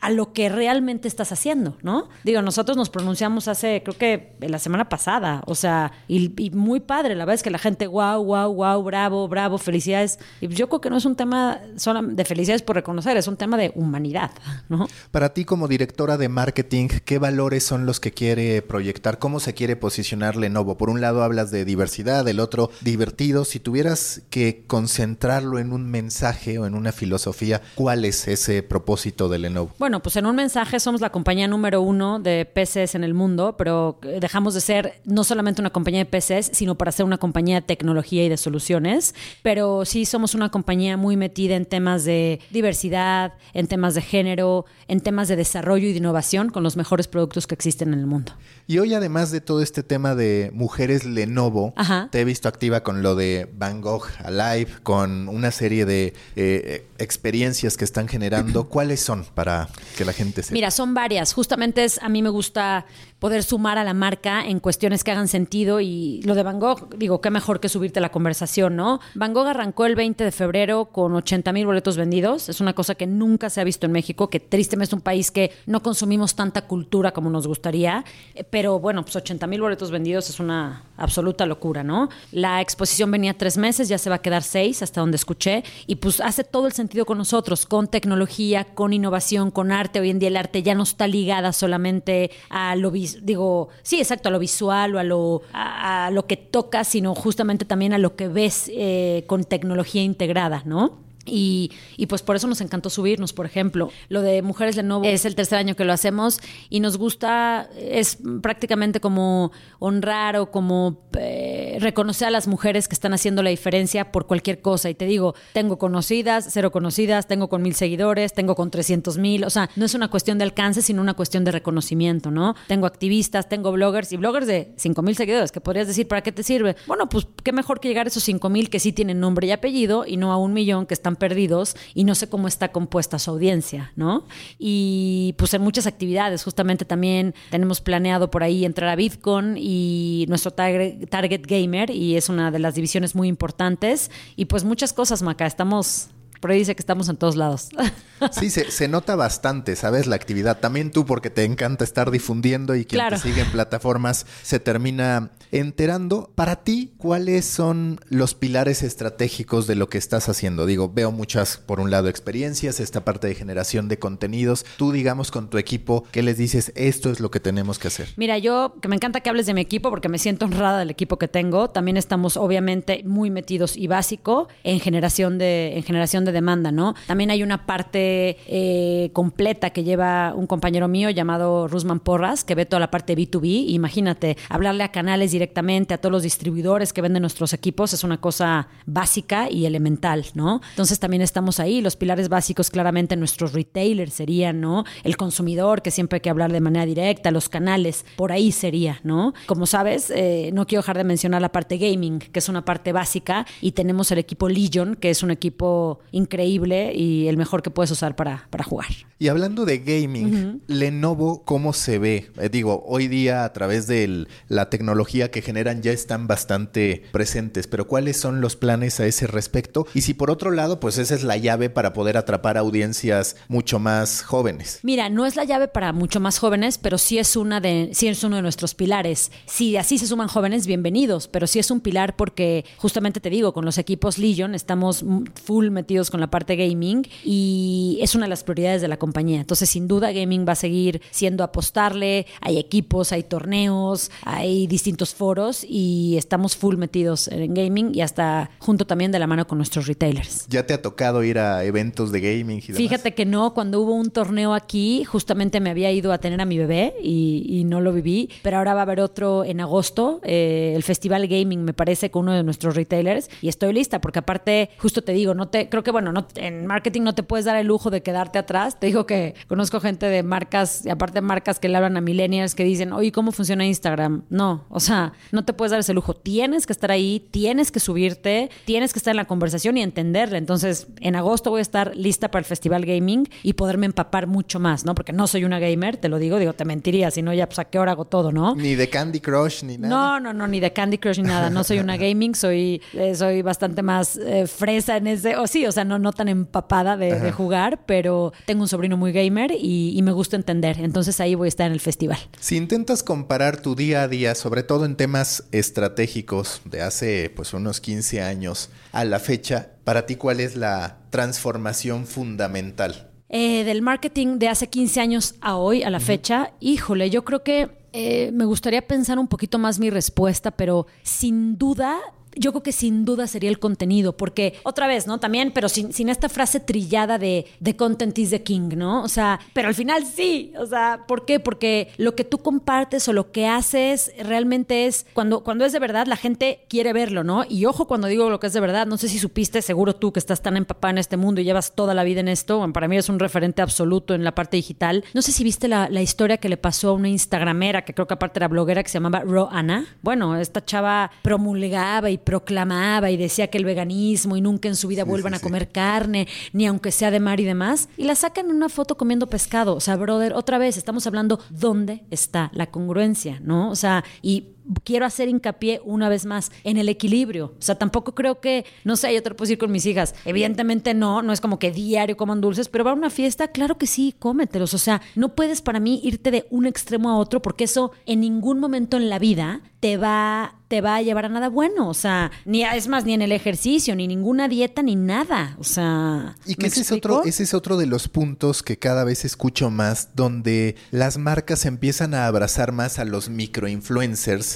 [0.00, 2.08] a, lo que realmente estás haciendo, no?
[2.22, 6.80] Digo, nosotros nos pronunciamos hace, creo que la semana pasada, o sea, y, y muy
[6.80, 10.18] padre, la verdad es que la gente, wow, wow, wow, bravo, bravo, felicidades.
[10.40, 13.36] Y yo creo que no es un tema solo de felicidades por reconocer, es un
[13.36, 14.32] tema de humanidad,
[14.68, 14.86] ¿no?
[15.10, 19.18] Para ti como directora de marketing, ¿qué valores son los que quiere proyectar?
[19.18, 20.76] ¿Cómo se quiere posicionar Lenovo?
[20.76, 23.44] Por un lado hablas de diversidad, del otro divertido.
[23.44, 29.28] Si tuvieras que concentrarlo en un mensaje o en una filosofía, ¿cuál es ese propósito
[29.28, 29.70] de Lenovo?
[29.78, 33.56] Bueno, pues en un mensaje somos la compañía número uno de PCs en el mundo,
[33.56, 37.56] pero dejamos de ser no solamente una compañía de PCs, sino para ser una compañía
[37.56, 42.40] de tecnología y de soluciones, pero sí somos una compañía muy metida en temas de
[42.50, 47.08] diversidad, en temas de género, en temas de desarrollo y de innovación con los mejores
[47.08, 48.32] productos que existen en el mundo.
[48.66, 52.08] Y hoy además de todo este tema de mujeres Lenovo, Ajá.
[52.10, 56.86] te he visto activa con lo de Van Gogh Alive, con una serie de eh,
[56.98, 58.68] experiencias que están generando.
[58.68, 60.54] ¿Cuáles son para que la gente sepa?
[60.54, 61.32] Mira, son varias.
[61.32, 62.86] Justamente es, a mí me gusta
[63.18, 66.96] poder sumar a la marca en cuestiones que hagan sentido y lo de Van Gogh,
[66.96, 69.00] digo, qué mejor que subirte la conversación, ¿no?
[69.14, 72.48] Van Gogh arrancó el 20 de febrero con 80 mil boletos vendidos.
[72.48, 75.30] Es una cosa que nunca se ha visto en México, que tristemente es un país
[75.30, 78.04] que no consumimos tanta cultura como nos gustaría.
[78.50, 82.08] Pero bueno, pues 80 mil boletos vendidos es una absoluta locura, ¿no?
[82.32, 85.64] La exposición venía tres meses, ya se va a quedar seis, hasta donde escuché.
[85.86, 90.00] Y pues hace todo el sentido con nosotros, con tecnología, con innovación, con arte.
[90.00, 92.90] Hoy en día el arte ya no está ligada solamente a lo
[93.22, 97.64] digo, sí, exacto, a lo visual o a lo, a, lo que tocas, sino justamente
[97.64, 101.05] también a lo que ves eh, con tecnología integrada, ¿no?
[101.26, 103.90] Y, y, pues por eso nos encantó subirnos, por ejemplo.
[104.08, 108.18] Lo de Mujeres Lenovo es el tercer año que lo hacemos y nos gusta, es
[108.42, 114.12] prácticamente como honrar o como eh, reconocer a las mujeres que están haciendo la diferencia
[114.12, 114.88] por cualquier cosa.
[114.88, 119.44] Y te digo, tengo conocidas, cero conocidas, tengo con mil seguidores, tengo con 300 mil.
[119.44, 122.54] O sea, no es una cuestión de alcance, sino una cuestión de reconocimiento, ¿no?
[122.68, 126.32] Tengo activistas, tengo bloggers y bloggers de 5 mil seguidores, que podrías decir, ¿para qué
[126.32, 126.76] te sirve?
[126.86, 129.50] Bueno, pues qué mejor que llegar a esos 5 mil que sí tienen nombre y
[129.50, 133.18] apellido y no a un millón que están perdidos y no sé cómo está compuesta
[133.18, 134.24] su audiencia, ¿no?
[134.58, 140.26] Y pues en muchas actividades, justamente también tenemos planeado por ahí entrar a Bitcoin y
[140.28, 145.22] nuestro target gamer y es una de las divisiones muy importantes y pues muchas cosas,
[145.22, 146.08] Maca, estamos
[146.40, 147.68] por ahí dice que estamos en todos lados.
[148.32, 150.06] Sí, se, nota bastante, ¿sabes?
[150.06, 150.58] La actividad.
[150.58, 155.32] También tú, porque te encanta estar difundiendo y quien te sigue en plataformas se termina
[155.52, 156.32] enterando.
[156.34, 160.64] Para ti, ¿cuáles son los pilares estratégicos de lo que estás haciendo?
[160.64, 164.64] Digo, veo muchas, por un lado, experiencias, esta parte de generación de contenidos.
[164.76, 166.72] Tú, digamos, con tu equipo, ¿qué les dices?
[166.74, 168.08] Esto es lo que tenemos que hacer.
[168.16, 170.90] Mira, yo que me encanta que hables de mi equipo porque me siento honrada del
[170.90, 171.70] equipo que tengo.
[171.70, 176.94] También estamos, obviamente, muy metidos y básico en generación de, en generación de demanda, ¿no?
[177.06, 182.54] También hay una parte eh, completa que lleva un compañero mío llamado Rusman Porras, que
[182.54, 183.70] ve toda la parte B2B.
[183.70, 188.20] Imagínate, hablarle a canales directamente, a todos los distribuidores que venden nuestros equipos, es una
[188.20, 190.60] cosa básica y elemental, ¿no?
[190.70, 191.80] Entonces también estamos ahí.
[191.80, 194.84] Los pilares básicos, claramente, nuestros retailers serían, ¿no?
[195.04, 199.00] El consumidor, que siempre hay que hablar de manera directa, los canales, por ahí sería,
[199.02, 199.32] ¿no?
[199.46, 202.92] Como sabes, eh, no quiero dejar de mencionar la parte gaming, que es una parte
[202.92, 207.70] básica, y tenemos el equipo Legion, que es un equipo increíble y el mejor que
[207.70, 208.88] puedes usar para, para jugar.
[209.18, 212.30] Y hablando de gaming, Lenovo, ¿cómo se ve?
[212.38, 217.66] Eh, digo, hoy día a través de la tecnología que generan ya están bastante presentes,
[217.66, 219.86] pero ¿cuáles son los planes a ese respecto?
[219.94, 223.78] Y si por otro lado, pues esa es la llave para poder atrapar audiencias mucho
[223.78, 224.80] más jóvenes.
[224.82, 228.08] Mira, no es la llave para mucho más jóvenes, pero sí es, una de, sí
[228.08, 229.30] es uno de nuestros pilares.
[229.46, 233.52] Si así se suman jóvenes, bienvenidos, pero sí es un pilar porque justamente te digo,
[233.52, 235.04] con los equipos Legion estamos
[235.42, 239.40] full metidos con la parte gaming y es una de las prioridades de la compañía.
[239.40, 242.26] Entonces, sin duda, gaming va a seguir siendo apostarle.
[242.40, 248.50] Hay equipos, hay torneos, hay distintos foros y estamos full metidos en gaming y hasta
[248.58, 250.46] junto también de la mano con nuestros retailers.
[250.48, 252.58] ¿Ya te ha tocado ir a eventos de gaming?
[252.58, 256.40] Y Fíjate que no, cuando hubo un torneo aquí, justamente me había ido a tener
[256.40, 260.20] a mi bebé y, no lo viví, pero ahora va a haber otro en agosto,
[260.22, 264.20] eh, el Festival Gaming, me parece, con uno de nuestros retailers y estoy lista porque
[264.20, 267.46] aparte, justo te digo, no te, creo que bueno, no, en marketing no te puedes
[267.46, 268.78] dar el lujo de quedarte atrás.
[268.78, 272.54] Te digo que conozco gente de marcas, y aparte marcas que le hablan a millennials
[272.54, 274.24] que dicen, oye, ¿cómo funciona Instagram?
[274.28, 276.12] No, o sea, no te puedes dar ese lujo.
[276.12, 280.36] Tienes que estar ahí, tienes que subirte, tienes que estar en la conversación y entenderla.
[280.36, 284.60] Entonces, en agosto voy a estar lista para el Festival Gaming y poderme empapar mucho
[284.60, 284.94] más, ¿no?
[284.94, 287.58] Porque no soy una gamer, te lo digo, digo, te mentiría, si no, ya pues
[287.58, 288.54] a qué hora hago todo, ¿no?
[288.54, 289.88] Ni de Candy Crush, ni nada.
[289.88, 291.48] No, no, no, ni de Candy Crush, ni nada.
[291.48, 295.64] No soy una gaming, soy, eh, soy bastante más eh, fresa en ese, o sí,
[295.64, 299.52] o sea, no, no tan empapada de, de jugar, pero tengo un sobrino muy gamer
[299.52, 300.78] y, me gusta entender.
[300.80, 302.18] Entonces ahí voy a estar en el festival.
[302.38, 307.54] Si intentas comparar tu día a día, sobre todo en temas estratégicos de hace pues
[307.54, 313.10] unos 15 años a la fecha, para ti cuál es la transformación fundamental?
[313.28, 317.42] Eh, del marketing de hace 15 años a hoy, a la fecha, híjole, yo creo
[317.42, 321.98] que eh, me gustaría pensar un poquito más mi respuesta, pero sin duda
[322.36, 325.18] yo creo que sin duda sería el contenido, porque otra vez, ¿no?
[325.18, 329.02] También, pero sin, sin esta frase trillada de the content is the king, ¿no?
[329.02, 331.40] O sea, pero al final sí, o sea, ¿por qué?
[331.40, 335.78] Porque lo que tú compartes o lo que haces realmente es, cuando, cuando es de
[335.78, 337.44] verdad, la gente quiere verlo, ¿no?
[337.48, 340.12] Y ojo cuando digo lo que es de verdad, no sé si supiste, seguro tú
[340.12, 342.88] que estás tan empapada en este mundo y llevas toda la vida en esto, para
[342.88, 345.04] mí es un referente absoluto en la parte digital.
[345.14, 348.06] No sé si viste la, la historia que le pasó a una instagramera, que creo
[348.06, 349.86] que aparte era bloguera, que se llamaba Ro Anna.
[350.02, 354.88] Bueno, esta chava promulgaba y proclamaba y decía que el veganismo y nunca en su
[354.88, 358.50] vida vuelvan a comer carne, ni aunque sea de mar y demás, y la sacan
[358.50, 359.76] en una foto comiendo pescado.
[359.76, 363.70] O sea, brother, otra vez estamos hablando dónde está la congruencia, ¿no?
[363.70, 367.54] O sea, y quiero hacer hincapié una vez más en el equilibrio.
[367.58, 370.14] O sea, tampoco creo que, no sé, yo te lo puedo decir con mis hijas.
[370.24, 373.78] Evidentemente no, no es como que diario coman dulces, pero va a una fiesta, claro
[373.78, 374.74] que sí, cómetelos.
[374.74, 378.20] O sea, no puedes para mí irte de un extremo a otro porque eso en
[378.20, 381.94] ningún momento en la vida te va te va a llevar a nada bueno, o
[381.94, 386.34] sea, ni es más ni en el ejercicio, ni ninguna dieta, ni nada, o sea.
[386.44, 389.70] Y que ese es otro, ese es otro de los puntos que cada vez escucho
[389.70, 394.55] más, donde las marcas empiezan a abrazar más a los microinfluencers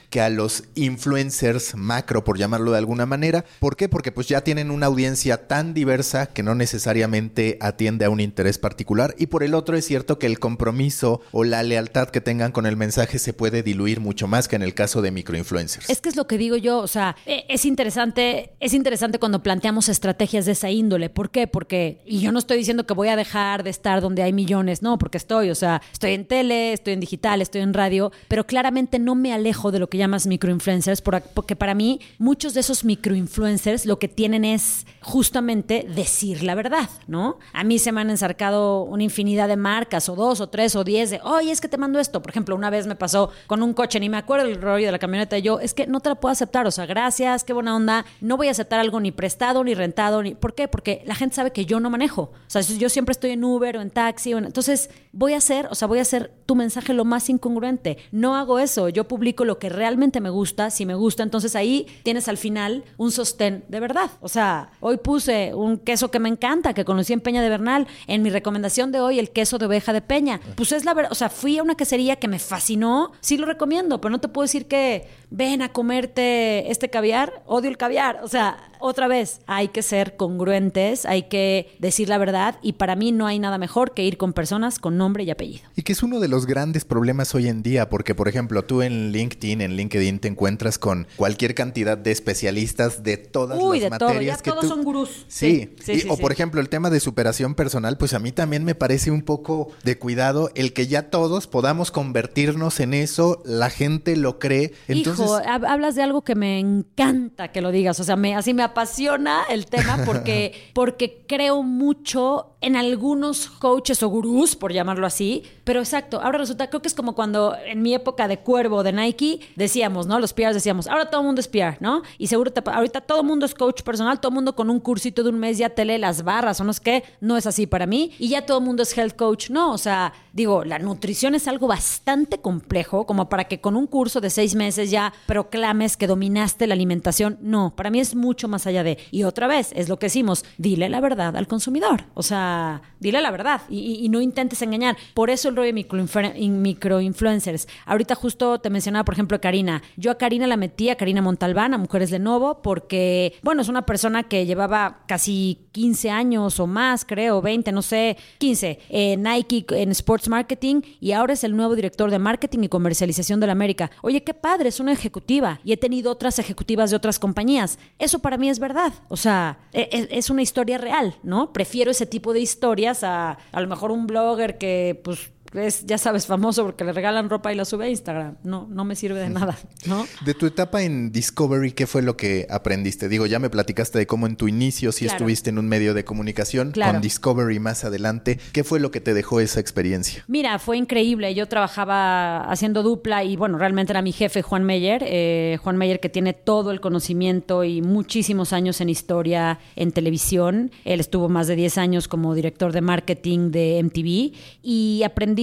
[0.11, 3.45] que a los influencers macro, por llamarlo de alguna manera.
[3.59, 3.89] ¿Por qué?
[3.89, 8.59] Porque pues ya tienen una audiencia tan diversa que no necesariamente atiende a un interés
[8.59, 9.15] particular.
[9.17, 12.65] Y por el otro es cierto que el compromiso o la lealtad que tengan con
[12.65, 15.89] el mensaje se puede diluir mucho más que en el caso de microinfluencers.
[15.89, 19.41] Es que es lo que digo yo, o sea, e, es interesante, es interesante cuando
[19.41, 21.09] planteamos estrategias de esa índole.
[21.09, 21.47] ¿Por qué?
[21.47, 24.81] Porque, y yo no estoy diciendo que voy a dejar de estar donde hay millones,
[24.81, 28.45] no, porque estoy, o sea, estoy en tele, estoy en digital, estoy en radio, pero
[28.45, 32.83] claramente no me alejo de lo que llamas microinfluencers, porque para mí muchos de esos
[32.83, 37.37] microinfluencers lo que tienen es justamente decir la verdad, ¿no?
[37.53, 40.83] A mí se me han ensarcado una infinidad de marcas, o dos, o tres, o
[40.83, 42.21] diez, de, oye, es que te mando esto.
[42.21, 44.91] Por ejemplo, una vez me pasó con un coche, ni me acuerdo el rollo de
[44.91, 47.53] la camioneta, y yo, es que no te la puedo aceptar, o sea, gracias, qué
[47.53, 50.35] buena onda, no voy a aceptar algo ni prestado, ni rentado, ni...
[50.35, 50.67] ¿Por qué?
[50.67, 52.21] Porque la gente sabe que yo no manejo.
[52.21, 55.75] O sea, yo siempre estoy en Uber o en taxi, entonces voy a hacer, o
[55.75, 57.97] sea, voy a hacer tu mensaje lo más incongruente.
[58.11, 61.87] No hago eso, yo publico lo que realmente me gusta, si me gusta, entonces ahí
[62.03, 64.11] tienes al final un sostén de verdad.
[64.21, 67.87] O sea, hoy puse un queso que me encanta, que conocí en Peña de Bernal,
[68.07, 70.39] en mi recomendación de hoy, el queso de oveja de Peña.
[70.55, 73.45] Pues es la verdad, o sea, fui a una quesería que me fascinó, sí lo
[73.45, 78.19] recomiendo, pero no te puedo decir que ven a comerte este caviar, odio el caviar.
[78.23, 82.95] O sea, otra vez, hay que ser congruentes, hay que decir la verdad y para
[82.95, 85.63] mí no hay nada mejor que ir con personas con nombre y apellido.
[85.75, 88.81] Y que es uno de los grandes problemas hoy en día, porque por ejemplo, tú
[88.81, 93.85] en LinkedIn, en LinkedIn te encuentras con cualquier cantidad de especialistas de todas Uy, las
[93.85, 94.55] de materias todo.
[94.55, 95.25] Ya todos son gurús.
[95.27, 98.75] Sí, sí, o por ejemplo, el tema de superación personal, pues a mí también me
[98.75, 104.15] parece un poco de cuidado el que ya todos podamos convertirnos en eso, la gente
[104.15, 104.73] lo cree.
[104.87, 105.25] Entonces...
[105.25, 108.63] Hijo, hablas de algo que me encanta que lo digas, o sea, me, así me
[108.63, 115.43] apasiona el tema porque, porque creo mucho en algunos coaches o gurús, por llamarlo así,
[115.63, 118.93] pero exacto, ahora resulta, creo que es como cuando en mi época de cuervo de
[118.93, 120.19] Nike decíamos, ¿no?
[120.19, 122.03] Los PRs decíamos, ahora todo el mundo es PR, ¿no?
[122.19, 125.23] Y seguro ahorita todo el mundo es coach personal, todo el mundo con un cursito
[125.23, 127.65] de un mes ya te lee las barras o no sé qué, no es así
[127.65, 130.77] para mí, y ya todo el mundo es health coach, no, o sea, digo, la
[130.77, 135.13] nutrición es algo bastante complejo como para que con un curso de seis meses ya
[135.25, 139.47] proclames que dominaste la alimentación, no, para mí es mucho más allá de, y otra
[139.47, 142.50] vez, es lo que decimos, dile la verdad al consumidor, o sea,
[142.99, 148.59] dile la verdad y, no intentes engañar, por eso el rollo de microinfluencers, ahorita justo
[148.59, 152.09] te mencionaba, por ejemplo, Karina, yo a Karina la metí, a Karina Montalbán, a Mujeres
[152.09, 157.41] de Nuevo, porque, bueno, es una persona que llevaba casi 15 años o más, creo,
[157.41, 162.11] 20, no sé, 15, en Nike, en Sports Marketing, y ahora es el nuevo director
[162.11, 163.91] de marketing y comercialización de la América.
[164.01, 167.79] Oye, qué padre, es una ejecutiva, y he tenido otras ejecutivas de otras compañías.
[167.97, 171.53] Eso para mí es verdad, o sea, e, e, es, una historia real, ¿no?
[171.53, 175.97] Prefiero ese tipo de historias a a lo mejor un blogger que, pues, es, ya
[175.97, 178.37] sabes, famoso porque le regalan ropa y la sube a Instagram.
[178.43, 180.07] No, no me sirve de nada, ¿no?
[180.25, 183.09] De tu etapa en Discovery, ¿qué fue lo que aprendiste?
[183.09, 186.05] Digo, ya me platicaste de cómo en tu inicio sí estuviste en un medio de
[186.05, 188.39] comunicación, con Discovery más adelante.
[188.53, 190.23] ¿Qué fue lo que te dejó esa experiencia?
[190.27, 191.33] Mira, fue increíble.
[191.35, 195.03] Yo trabajaba haciendo dupla y bueno, realmente era mi jefe Juan Meyer.
[195.05, 200.71] Eh, Juan Meyer que tiene todo el conocimiento y muchísimos años en historia en televisión.
[200.85, 205.40] Él estuvo más de 10 años como director de marketing de MTV y aprendí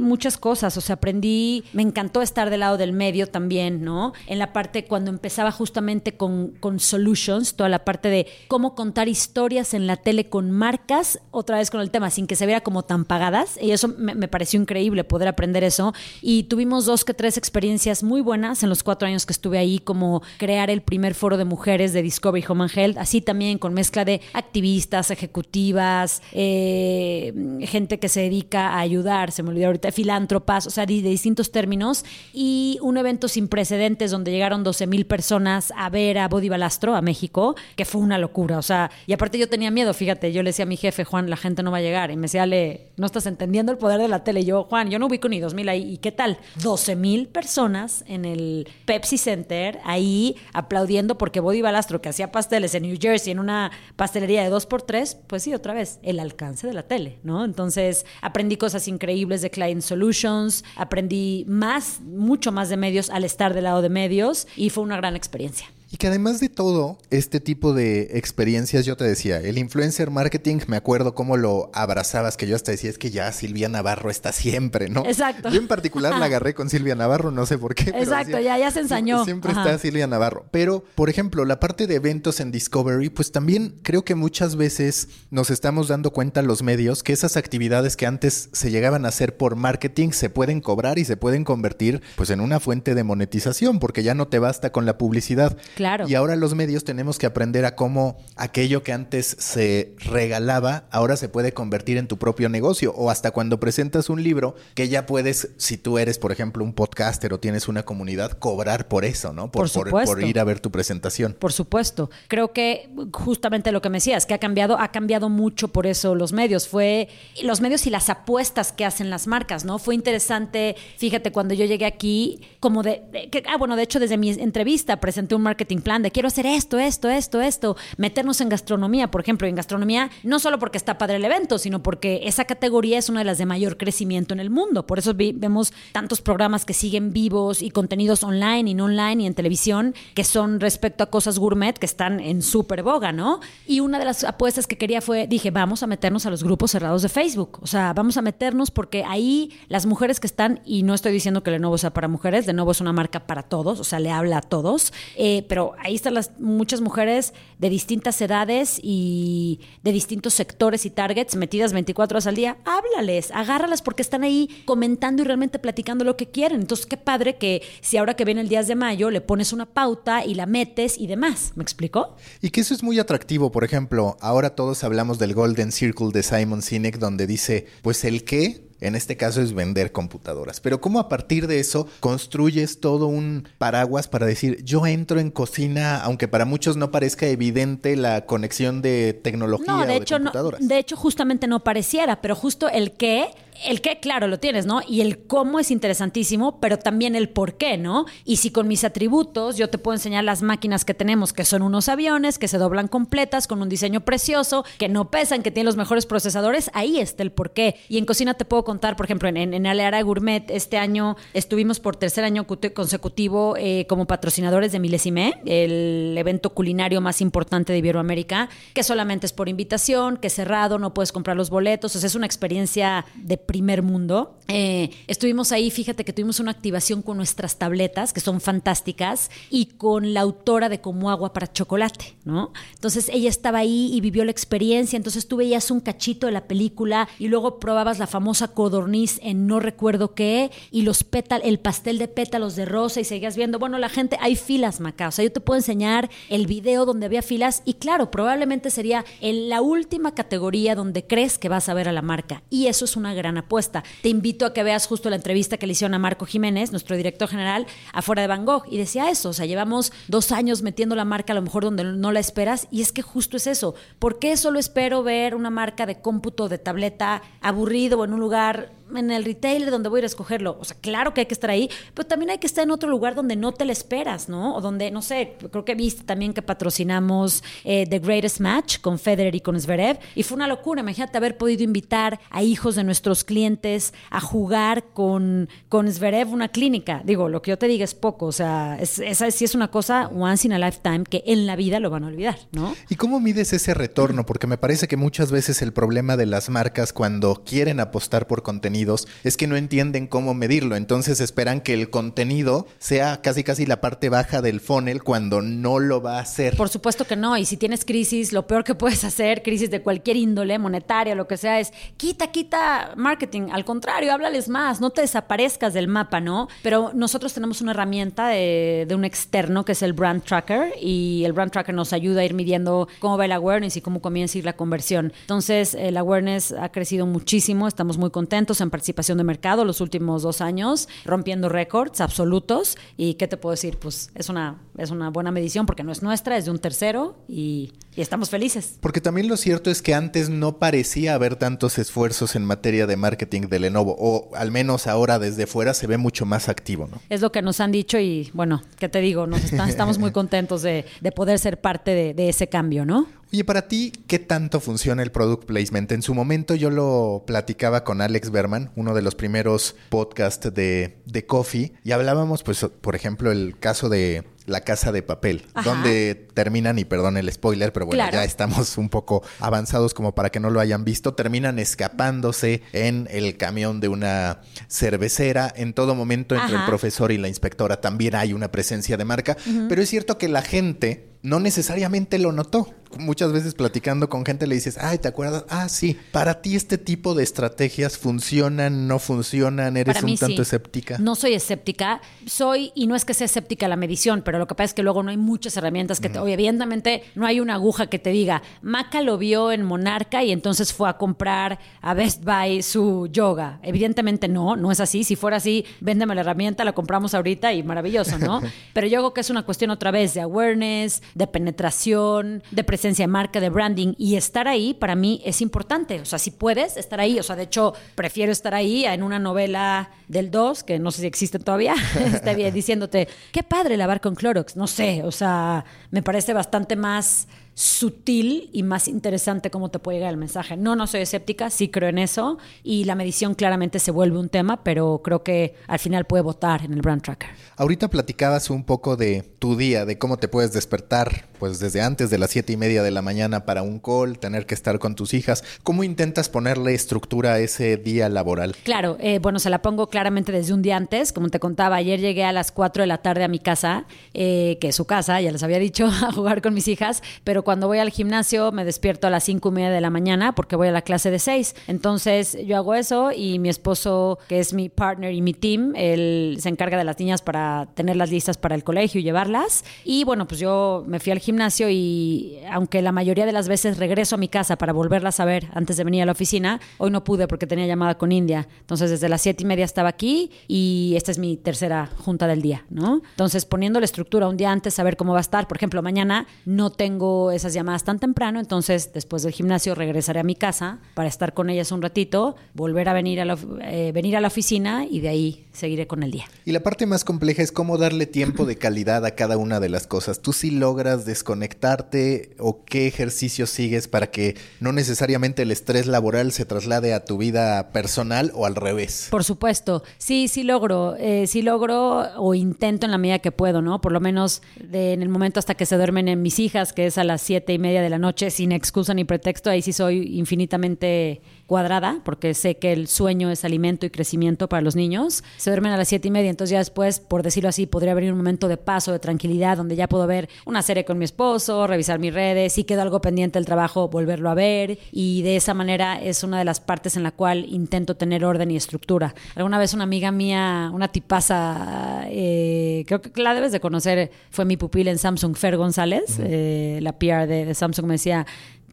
[0.00, 4.12] muchas cosas, o sea, aprendí, me encantó estar del lado del medio también, ¿no?
[4.26, 9.08] En la parte cuando empezaba justamente con, con solutions, toda la parte de cómo contar
[9.08, 12.60] historias en la tele con marcas, otra vez con el tema, sin que se viera
[12.60, 17.14] como tan pagadas, y eso me, pareció increíble poder aprender eso, y tuvimos dos que
[17.14, 21.14] tres experiencias muy buenas en los cuatro años que estuve ahí, como crear el primer
[21.14, 26.22] foro de mujeres de Discovery Home and Health, así también con mezcla de activistas, ejecutivas,
[26.32, 31.00] eh, gente que se dedica a ayudar se me olvidó ahorita, filántropas, o sea, de,
[31.02, 36.28] distintos términos, y un evento sin precedentes donde llegaron 12 mil personas a ver a
[36.28, 39.92] Body Balastro, a México, que fue una locura, o sea, y aparte yo tenía miedo,
[39.92, 42.16] fíjate, yo le decía a mi jefe, Juan, la gente no va a llegar, y
[42.16, 44.98] me decía, le, no estás entendiendo el poder de la tele, y yo, Juan, yo
[44.98, 46.38] no ubico ni 2 mil ahí, ¿y qué tal?
[46.62, 52.74] 12 mil personas en el Pepsi Center, ahí aplaudiendo porque Body Balastro, que hacía pasteles
[52.74, 56.72] en New Jersey, en una pastelería de 2x3, pues sí, otra vez, el alcance de
[56.72, 57.44] la tele, ¿no?
[57.44, 63.24] Entonces, aprendí cosas increíbles increíbles de Client Solutions, aprendí más, mucho más de medios al
[63.24, 65.66] estar del lado de medios y fue una gran experiencia.
[65.92, 70.58] Y que además de todo, este tipo de experiencias, yo te decía, el influencer marketing,
[70.68, 74.30] me acuerdo cómo lo abrazabas, que yo hasta decía, es que ya Silvia Navarro está
[74.30, 75.04] siempre, ¿no?
[75.04, 75.48] Exacto.
[75.50, 77.90] Yo en particular la agarré con Silvia Navarro, no sé por qué.
[77.90, 79.24] Exacto, ya, ya se ensañó.
[79.24, 80.46] Siempre está Silvia Navarro.
[80.52, 85.08] Pero, por ejemplo, la parte de eventos en Discovery, pues también creo que muchas veces
[85.30, 89.36] nos estamos dando cuenta los medios que esas actividades que antes se llegaban a hacer
[89.36, 93.80] por marketing se pueden cobrar y se pueden convertir pues en una fuente de monetización,
[93.80, 95.56] porque ya no te basta con la publicidad.
[95.80, 96.06] Claro.
[96.06, 101.16] Y ahora los medios tenemos que aprender a cómo aquello que antes se regalaba, ahora
[101.16, 102.92] se puede convertir en tu propio negocio.
[102.94, 106.74] O hasta cuando presentas un libro, que ya puedes, si tú eres, por ejemplo, un
[106.74, 109.50] podcaster o tienes una comunidad, cobrar por eso, ¿no?
[109.50, 111.34] Por, por, ir a ver tu presentación.
[111.38, 112.10] Por supuesto.
[112.28, 116.14] Creo que justamente lo que me decías, que ha cambiado, ha cambiado mucho por eso
[116.14, 116.68] los medios.
[116.68, 117.08] Fue
[117.42, 119.78] los medios y las apuestas que hacen las marcas, ¿no?
[119.78, 124.18] Fue interesante, fíjate, cuando yo llegué aquí, como de, que, ah, bueno, de hecho, desde
[124.18, 128.48] mi entrevista presenté un marketing plan de quiero hacer esto, esto, esto, esto, meternos en
[128.48, 132.44] gastronomía, por ejemplo, en gastronomía, no solo porque está padre el evento, sino porque esa
[132.44, 134.86] categoría es una de las de mayor crecimiento en el mundo.
[134.86, 139.26] Por eso vemos tantos programas que siguen vivos y contenidos online y no online y
[139.26, 143.40] en televisión que son respecto a cosas gourmet que están en súper boga, ¿no?
[143.66, 146.70] Y una de las apuestas que quería fue, dije, vamos a meternos a los grupos
[146.72, 147.58] cerrados de Facebook.
[147.62, 151.42] O sea, vamos a meternos porque ahí las mujeres que están, y no estoy diciendo
[151.42, 154.38] que Lenovo sea para mujeres, Lenovo es una marca para todos, o sea, le habla
[154.38, 160.34] a todos, eh, pero ahí están las muchas mujeres de distintas edades y de distintos
[160.34, 162.56] sectores y targets metidas 24 horas al día.
[162.64, 166.60] Háblales, agárralas porque están ahí comentando y realmente platicando lo que quieren.
[166.60, 169.66] Entonces, qué padre que si ahora que viene el 10 de mayo le pones una
[169.66, 171.52] pauta y la metes y demás.
[171.54, 172.16] ¿Me explicó?
[172.40, 173.50] Y que eso es muy atractivo.
[173.50, 178.24] Por ejemplo, ahora todos hablamos del Golden Circle de Simon Sinek, donde dice, pues el
[178.24, 180.60] qué en este caso es vender computadoras.
[180.60, 185.30] Pero ¿cómo a partir de eso construyes todo un paraguas para decir, yo entro en
[185.30, 190.14] cocina, aunque para muchos no parezca evidente la conexión de tecnología no, de o hecho,
[190.14, 190.60] de computadoras?
[190.60, 193.30] No, de hecho, justamente no pareciera, pero justo el qué
[193.64, 194.80] el qué, claro, lo tienes, ¿no?
[194.86, 198.06] Y el cómo es interesantísimo, pero también el por qué, ¿no?
[198.24, 201.62] Y si con mis atributos yo te puedo enseñar las máquinas que tenemos, que son
[201.62, 205.66] unos aviones, que se doblan completas, con un diseño precioso, que no pesan, que tienen
[205.66, 207.76] los mejores procesadores, ahí está el por qué.
[207.88, 211.80] Y en cocina te puedo contar, por ejemplo, en, en, Aleara Gourmet, este año estuvimos
[211.80, 217.78] por tercer año consecutivo eh, como patrocinadores de Milesime, el evento culinario más importante de
[217.78, 221.98] Iberoamérica, que solamente es por invitación, que es cerrado, no puedes comprar los boletos, o
[221.98, 224.36] sea, es una experiencia de primer mundo.
[224.46, 229.66] Eh, estuvimos ahí, fíjate que tuvimos una activación con nuestras tabletas, que son fantásticas, y
[229.66, 232.52] con la autora de Como Agua para Chocolate, ¿no?
[232.74, 236.46] Entonces ella estaba ahí y vivió la experiencia, entonces tú veías un cachito de la
[236.46, 241.58] película y luego probabas la famosa codorniz en no recuerdo qué, y los pétalos, el
[241.58, 245.10] pastel de pétalos de rosa, y seguías viendo, bueno, la gente, hay filas, Maca, o
[245.10, 249.48] sea, yo te puedo enseñar el video donde había filas, y claro, probablemente sería en
[249.48, 252.96] la última categoría donde crees que vas a ver a la marca, y eso es
[252.96, 253.84] una gran apuesta.
[254.02, 256.96] Te invito a que veas justo la entrevista que le hicieron a Marco Jiménez, nuestro
[256.96, 260.96] director general, afuera de Van Gogh, y decía eso, o sea, llevamos dos años metiendo
[260.96, 263.74] la marca a lo mejor donde no la esperas, y es que justo es eso.
[263.98, 268.20] ¿Por qué solo espero ver una marca de cómputo de tableta aburrido o en un
[268.20, 270.56] lugar en el retailer donde voy a ir a escogerlo.
[270.60, 272.88] O sea, claro que hay que estar ahí, pero también hay que estar en otro
[272.88, 274.56] lugar donde no te la esperas, ¿no?
[274.56, 278.98] O donde, no sé, creo que viste también que patrocinamos eh, The Greatest Match con
[278.98, 280.80] Federer y con Zverev, y fue una locura.
[280.80, 286.48] Imagínate haber podido invitar a hijos de nuestros clientes a jugar con, con Zverev una
[286.48, 287.02] clínica.
[287.04, 290.08] Digo, lo que yo te diga es poco, o sea, esa sí es una cosa
[290.08, 292.74] once in a lifetime que en la vida lo van a olvidar, ¿no?
[292.88, 294.26] ¿Y cómo mides ese retorno?
[294.26, 298.42] Porque me parece que muchas veces el problema de las marcas cuando quieren apostar por
[298.42, 298.79] contenido
[299.24, 300.76] es que no entienden cómo medirlo.
[300.76, 305.78] Entonces esperan que el contenido sea casi casi la parte baja del funnel cuando no
[305.78, 306.56] lo va a hacer.
[306.56, 307.36] Por supuesto que no.
[307.36, 311.26] Y si tienes crisis, lo peor que puedes hacer, crisis de cualquier índole, monetaria, lo
[311.26, 313.48] que sea, es quita, quita marketing.
[313.52, 316.48] Al contrario, háblales más, no te desaparezcas del mapa, ¿no?
[316.62, 321.32] Pero nosotros tenemos una herramienta de, un externo que es el Brand Tracker y el
[321.32, 324.38] Brand Tracker nos ayuda a ir midiendo cómo va el awareness y cómo comienza a
[324.40, 325.12] ir la conversión.
[325.22, 330.22] Entonces, el awareness ha crecido muchísimo, estamos muy contentos en participación de mercado los últimos
[330.22, 332.76] dos años, rompiendo récords absolutos.
[332.96, 333.78] ¿Y qué te puedo decir?
[333.78, 337.16] Pues es una, es una buena medición porque no es nuestra, es de un tercero
[337.28, 338.78] y, y estamos felices.
[338.80, 342.96] Porque también lo cierto es que antes no parecía haber tantos esfuerzos en materia de
[342.96, 347.00] marketing de Lenovo, o al menos ahora desde fuera se ve mucho más activo, ¿no?
[347.10, 349.26] Es lo que nos han dicho y bueno, ¿qué te digo?
[349.26, 353.06] Nos estamos muy contentos de, de poder ser parte de, de ese cambio, ¿no?
[353.32, 355.92] Oye, para ti, ¿qué tanto funciona el product placement?
[355.92, 360.96] En su momento yo lo platicaba con Alex Berman, uno de los primeros podcasts de,
[361.06, 366.28] de Coffee, y hablábamos, pues, por ejemplo, el caso de la Casa de Papel, donde
[366.34, 370.40] terminan, y perdón el spoiler, pero bueno, ya estamos un poco avanzados como para que
[370.40, 375.52] no lo hayan visto, terminan escapándose en el camión de una cervecera.
[375.54, 379.36] En todo momento, entre el profesor y la inspectora también hay una presencia de marca,
[379.68, 382.74] pero es cierto que la gente no necesariamente lo notó.
[382.98, 385.44] Muchas veces platicando con gente le dices, ay, ¿te acuerdas?
[385.48, 390.98] Ah, sí, para ti este tipo de estrategias funcionan, no funcionan, eres un tanto escéptica.
[390.98, 394.54] No soy escéptica, soy, y no es que sea escéptica la medición, pero lo que
[394.54, 397.86] pasa es que luego no hay muchas herramientas que, te, evidentemente, no hay una aguja
[397.86, 402.24] que te diga, Maca lo vio en Monarca y entonces fue a comprar a Best
[402.24, 403.60] Buy su yoga.
[403.62, 405.04] Evidentemente no, no es así.
[405.04, 408.40] Si fuera así, véndeme la herramienta, la compramos ahorita y maravilloso, ¿no?
[408.72, 412.79] pero yo creo que es una cuestión otra vez de awareness, de penetración, de presencia
[412.82, 416.00] de marca, de branding y estar ahí para mí es importante.
[416.00, 419.18] O sea, si puedes estar ahí, o sea, de hecho, prefiero estar ahí en una
[419.18, 421.74] novela del 2, que no sé si existe todavía,
[422.14, 424.56] está bien diciéndote, qué padre lavar con Clorox.
[424.56, 427.28] No sé, o sea, me parece bastante más
[427.60, 430.56] sutil y más interesante cómo te puede llegar el mensaje.
[430.56, 434.30] No, no soy escéptica, sí creo en eso y la medición claramente se vuelve un
[434.30, 437.28] tema, pero creo que al final puede votar en el brand tracker.
[437.56, 442.08] Ahorita platicabas un poco de tu día, de cómo te puedes despertar, pues desde antes
[442.08, 444.94] de las siete y media de la mañana para un call, tener que estar con
[444.94, 445.44] tus hijas.
[445.62, 448.56] ¿Cómo intentas ponerle estructura a ese día laboral?
[448.64, 451.12] Claro, eh, bueno, se la pongo claramente desde un día antes.
[451.12, 453.84] Como te contaba, ayer llegué a las 4 de la tarde a mi casa,
[454.14, 457.44] eh, que es su casa, ya les había dicho, a jugar con mis hijas, pero
[457.50, 460.54] cuando voy al gimnasio me despierto a las cinco y media de la mañana porque
[460.54, 461.56] voy a la clase de seis.
[461.66, 466.36] Entonces yo hago eso y mi esposo, que es mi partner y mi team, él
[466.38, 469.64] se encarga de las niñas para tenerlas listas para el colegio y llevarlas.
[469.84, 473.78] Y bueno, pues yo me fui al gimnasio y aunque la mayoría de las veces
[473.78, 476.92] regreso a mi casa para volverlas a ver antes de venir a la oficina, hoy
[476.92, 478.46] no pude porque tenía llamada con India.
[478.60, 482.42] Entonces desde las siete y media estaba aquí y esta es mi tercera junta del
[482.42, 483.02] día, ¿no?
[483.10, 485.48] Entonces poniendo la estructura un día antes, saber cómo va a estar.
[485.48, 490.22] Por ejemplo, mañana no tengo esas llamadas tan temprano, entonces después del gimnasio regresaré a
[490.22, 494.16] mi casa para estar con ellas un ratito, volver a venir a la, eh, venir
[494.16, 496.26] a la oficina y de ahí seguiré con el día.
[496.44, 499.68] Y la parte más compleja es cómo darle tiempo de calidad a cada una de
[499.68, 500.20] las cosas.
[500.20, 506.32] ¿Tú sí logras desconectarte o qué ejercicios sigues para que no necesariamente el estrés laboral
[506.32, 509.08] se traslade a tu vida personal o al revés?
[509.10, 513.62] Por supuesto, sí, sí logro, eh, sí logro o intento en la medida que puedo,
[513.62, 513.80] ¿no?
[513.80, 516.98] Por lo menos en el momento hasta que se duermen en mis hijas, que es
[516.98, 520.18] a las siete y media de la noche, sin excusa ni pretexto, ahí sí soy
[520.18, 525.24] infinitamente cuadrada, porque sé que el sueño es alimento y crecimiento para los niños.
[525.36, 528.12] Se duermen a las siete y media, entonces ya después, por decirlo así, podría venir
[528.12, 531.66] un momento de paso, de tranquilidad, donde ya puedo ver una serie con mi esposo,
[531.66, 534.78] revisar mis redes, si quedó algo pendiente del trabajo, volverlo a ver.
[534.92, 538.52] Y de esa manera es una de las partes en la cual intento tener orden
[538.52, 539.12] y estructura.
[539.34, 544.44] Alguna vez una amiga mía, una tipaza, eh, creo que la debes de conocer, fue
[544.44, 548.24] mi pupila en Samsung, Fer González, eh, la PR de, de Samsung, me decía,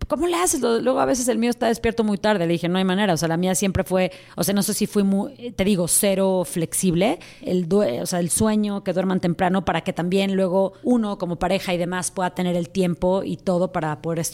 [0.08, 0.62] ¿cómo le haces?
[0.62, 2.46] Luego a veces el mío está despierto muy tarde.
[2.46, 3.14] Le dije, no hay manera.
[3.14, 5.88] O sea, la mía siempre fue, o sea, no sé si fui muy, te digo,
[5.88, 7.20] cero flexible.
[7.42, 11.74] El, o sea, el sueño, que duerman temprano para que también luego uno como pareja
[11.74, 14.26] y demás pueda tener el tiempo y todo para poder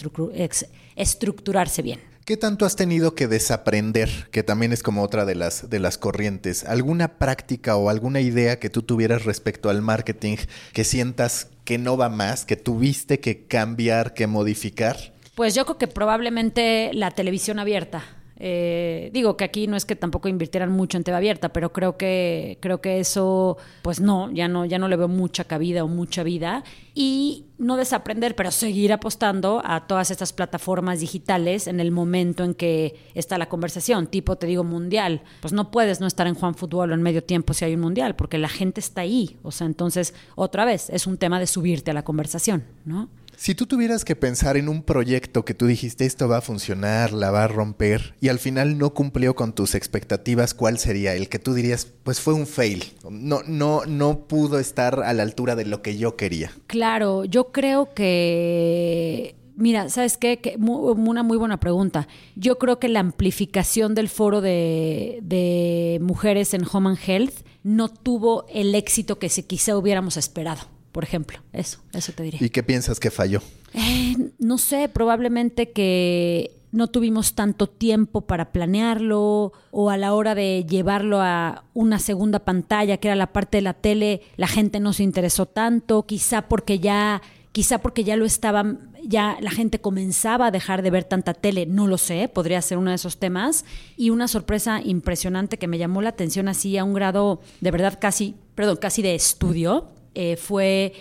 [0.95, 2.13] estructurarse bien.
[2.25, 4.29] ¿Qué tanto has tenido que desaprender?
[4.31, 6.63] Que también es como otra de las, de las corrientes.
[6.63, 10.37] ¿Alguna práctica o alguna idea que tú tuvieras respecto al marketing
[10.71, 15.12] que sientas que no va más, que tuviste que cambiar, que modificar?
[15.35, 18.03] Pues yo creo que probablemente la televisión abierta.
[18.45, 21.97] Eh, digo que aquí no es que tampoco invirtieran mucho en TV abierta, pero creo
[21.97, 25.87] que creo que eso, pues no, ya no, ya no le veo mucha cabida o
[25.87, 26.63] mucha vida
[26.93, 32.53] y no desaprender, pero seguir apostando a todas estas plataformas digitales en el momento en
[32.53, 36.55] que está la conversación, tipo te digo mundial, pues no puedes no estar en Juan
[36.55, 39.51] Fútbol o en medio tiempo si hay un mundial, porque la gente está ahí, o
[39.51, 43.09] sea, entonces otra vez es un tema de subirte a la conversación, ¿no?
[43.35, 47.11] Si tú tuvieras que pensar en un proyecto que tú dijiste esto va a funcionar,
[47.11, 51.29] la va a romper y al final no cumplió con tus expectativas, ¿cuál sería el
[51.29, 52.83] que tú dirías, pues fue un fail?
[53.09, 56.51] No no no pudo estar a la altura de lo que yo quería.
[56.67, 60.39] Claro, yo creo que Mira, ¿sabes qué?
[60.39, 62.07] Que, una muy buena pregunta.
[62.35, 68.45] Yo creo que la amplificación del foro de, mujeres en Home and Health no tuvo
[68.49, 71.39] el éxito que si quizá hubiéramos esperado por ejemplo.
[71.51, 72.39] Eso, eso te diría.
[72.41, 73.41] ¿Y qué piensas que falló?
[73.73, 80.33] Eh, no sé, probablemente que no tuvimos tanto tiempo para planearlo o a la hora
[80.35, 84.79] de llevarlo a una segunda pantalla, que era la parte de la tele, la gente
[84.79, 87.21] no se interesó tanto, quizá porque ya
[87.53, 91.67] quizá porque ya lo estaban, ya la gente comenzaba a dejar de ver tanta tele,
[91.67, 93.63] no lo sé, podría ser uno de esos temas.
[93.95, 97.99] Y una sorpresa impresionante que me llamó la atención así a un grado de verdad
[98.01, 100.93] casi, perdón, casi de estudio, eh, fue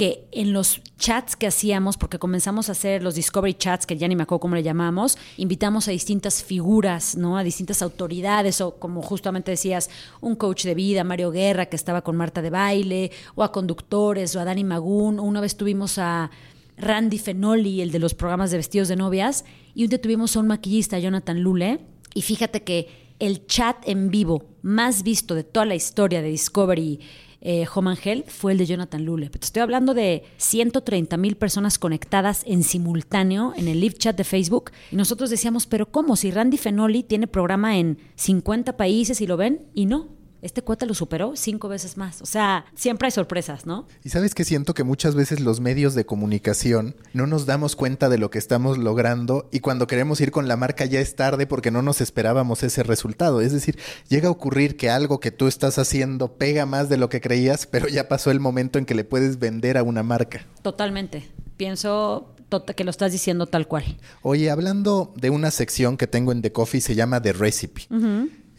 [0.00, 4.08] que en los chats que hacíamos, porque comenzamos a hacer los Discovery Chats, que ya
[4.08, 7.36] ni me acuerdo cómo le llamamos, invitamos a distintas figuras, ¿no?
[7.36, 9.90] A distintas autoridades, o como justamente decías,
[10.22, 14.34] un coach de vida, Mario Guerra, que estaba con Marta de Baile, o a conductores,
[14.34, 16.30] o a Dani Magún, una vez tuvimos a
[16.78, 19.44] Randy Fenoli, el de los programas de vestidos de novias,
[19.74, 21.80] y un día tuvimos a un maquillista, Jonathan Lule,
[22.14, 27.00] y fíjate que el chat en vivo más visto de toda la historia de Discovery
[27.40, 29.30] eh, Home fue el de Jonathan Lule.
[29.30, 34.24] Te estoy hablando de 130 mil personas conectadas en simultáneo en el live chat de
[34.24, 34.70] Facebook.
[34.90, 36.16] Y nosotros decíamos, pero ¿cómo?
[36.16, 40.86] Si Randy Fenoli tiene programa en 50 países y lo ven, y no este cuate
[40.86, 42.22] lo superó cinco veces más.
[42.22, 43.86] O sea, siempre hay sorpresas, ¿no?
[44.04, 48.08] Y sabes que siento que muchas veces los medios de comunicación no nos damos cuenta
[48.08, 51.46] de lo que estamos logrando y cuando queremos ir con la marca ya es tarde
[51.46, 53.40] porque no nos esperábamos ese resultado.
[53.40, 53.78] Es decir,
[54.08, 57.66] llega a ocurrir que algo que tú estás haciendo pega más de lo que creías,
[57.66, 60.46] pero ya pasó el momento en que le puedes vender a una marca.
[60.62, 61.28] Totalmente.
[61.56, 62.34] Pienso
[62.76, 63.84] que lo estás diciendo tal cual.
[64.22, 67.82] Oye, hablando de una sección que tengo en The Coffee, se llama The Recipe.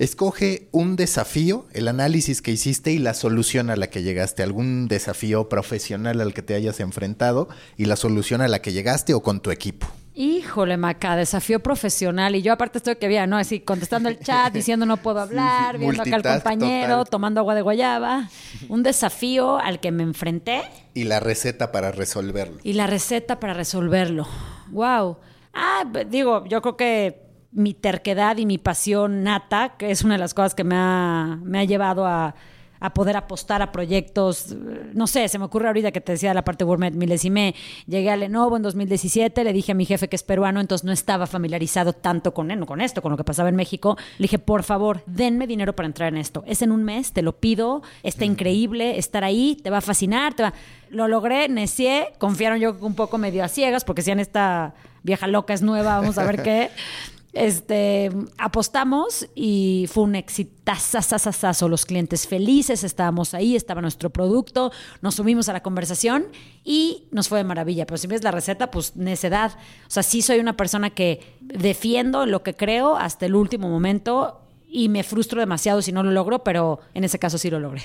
[0.02, 4.88] Escoge un desafío, el análisis que hiciste y la solución a la que llegaste, algún
[4.88, 9.22] desafío profesional al que te hayas enfrentado y la solución a la que llegaste o
[9.22, 9.86] con tu equipo.
[10.16, 12.36] Híjole, Maca, desafío profesional.
[12.36, 13.38] Y yo aparte estoy que bien, ¿no?
[13.38, 17.62] Así contestando el chat, diciendo no puedo hablar, viendo acá al compañero, tomando agua de
[17.62, 18.28] guayaba.
[18.70, 20.64] Un desafío al que me enfrenté.
[20.96, 22.58] Y la receta para resolverlo.
[22.64, 24.28] Y la receta para resolverlo.
[24.72, 25.18] Wow.
[25.54, 30.20] Ah, digo, yo creo que mi terquedad y mi pasión nata, que es una de
[30.20, 32.34] las cosas que me ha, me ha llevado a,
[32.80, 34.56] a, poder apostar a proyectos.
[34.94, 37.54] No sé, se me ocurre ahorita que te decía la parte gourmet me
[37.88, 40.94] Llegué a Lenovo en 2017, le dije a mi jefe que es peruano, entonces no
[40.94, 43.98] estaba familiarizado tanto con, con esto, con lo que pasaba en México.
[44.18, 46.44] Le dije, por favor, denme dinero para entrar en esto.
[46.48, 50.34] Es en un mes, te lo pido, está increíble, estar ahí, te va a fascinar,
[50.34, 50.54] te va...
[50.90, 54.74] Lo logré, necié, confiaron yo un poco medio a ciegas, porque si en esta
[55.04, 56.70] vieja loca es nueva, vamos a ver qué.
[57.34, 64.72] Este, apostamos y fue un exitazo, los clientes felices, estábamos ahí, estaba nuestro producto,
[65.02, 66.26] nos subimos a la conversación
[66.64, 67.86] y nos fue de maravilla.
[67.86, 69.54] Pero si ves la receta, pues necedad.
[69.88, 74.42] O sea, sí soy una persona que defiendo lo que creo hasta el último momento
[74.74, 77.84] y me frustro demasiado si no lo logro, pero en ese caso sí lo logré.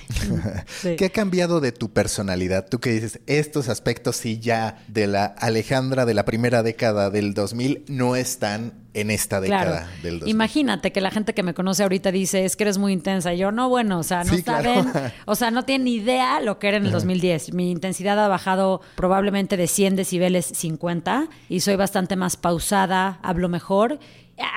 [0.97, 2.69] ¿Qué ha cambiado de tu personalidad?
[2.69, 7.35] Tú que dices, estos aspectos sí ya de la Alejandra de la primera década del
[7.35, 10.35] 2000 no están en esta década del 2000.
[10.35, 13.35] Imagínate que la gente que me conoce ahorita dice, es que eres muy intensa.
[13.35, 14.91] Y yo, no, bueno, o sea, no saben,
[15.27, 17.53] o sea, no tienen ni idea lo que era en el 2010.
[17.53, 23.49] Mi intensidad ha bajado probablemente de 100 decibeles 50 y soy bastante más pausada, hablo
[23.51, 23.99] mejor.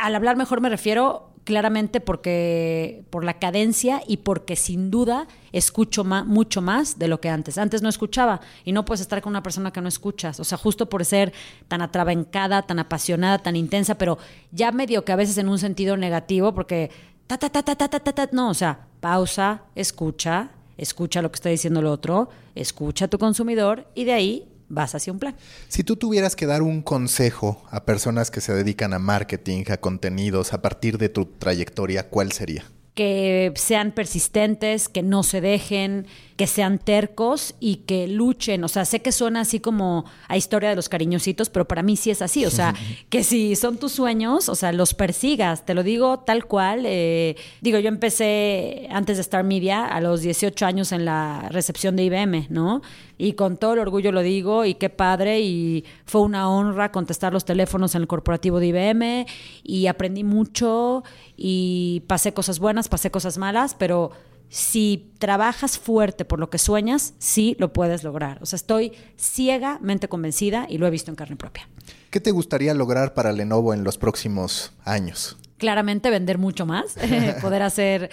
[0.01, 6.03] Al hablar mejor me refiero claramente porque por la cadencia y porque sin duda escucho
[6.05, 7.57] mucho más de lo que antes.
[7.57, 10.59] Antes no escuchaba y no puedes estar con una persona que no escuchas, o sea,
[10.59, 11.33] justo por ser
[11.67, 14.19] tan atrabancada, tan apasionada, tan intensa, pero
[14.51, 16.91] ya medio que a veces en un sentido negativo porque
[17.25, 21.31] ta ta ta ta ta ta ta, ta no, o sea, pausa, escucha, escucha lo
[21.31, 25.19] que está diciendo el otro, escucha a tu consumidor y de ahí vas hacia un
[25.19, 25.35] plan.
[25.67, 29.77] Si tú tuvieras que dar un consejo a personas que se dedican a marketing, a
[29.77, 32.63] contenidos, a partir de tu trayectoria, ¿cuál sería?
[32.93, 36.07] Que sean persistentes, que no se dejen,
[36.39, 38.63] que sean tercos y que luchen.
[38.63, 41.97] O sea, sé que suena así como a historia de los cariñositos, pero para mí
[41.97, 42.45] sí es así.
[42.45, 42.73] O sea,
[43.09, 45.65] que si son tus sueños, o sea, los persigas.
[45.65, 46.83] Te lo digo tal cual.
[46.85, 51.97] Eh, digo, yo empecé antes de Star Media a los 18 años en la recepción
[51.97, 52.83] de IBM, ¿no?
[53.17, 57.33] Y con todo el orgullo lo digo, y qué padre, y fue una honra contestar
[57.33, 59.25] los teléfonos en el corporativo de IBM,
[59.61, 61.03] y aprendí mucho,
[61.35, 64.11] y pasé cosas buenas, pasé cosas malas, pero
[64.49, 68.39] si trabajas fuerte por lo que sueñas, sí lo puedes lograr.
[68.41, 71.67] O sea, estoy ciegamente convencida y lo he visto en carne propia.
[72.09, 75.37] ¿Qué te gustaría lograr para Lenovo en los próximos años?
[75.59, 76.95] claramente vender mucho más,
[77.41, 78.09] poder hacer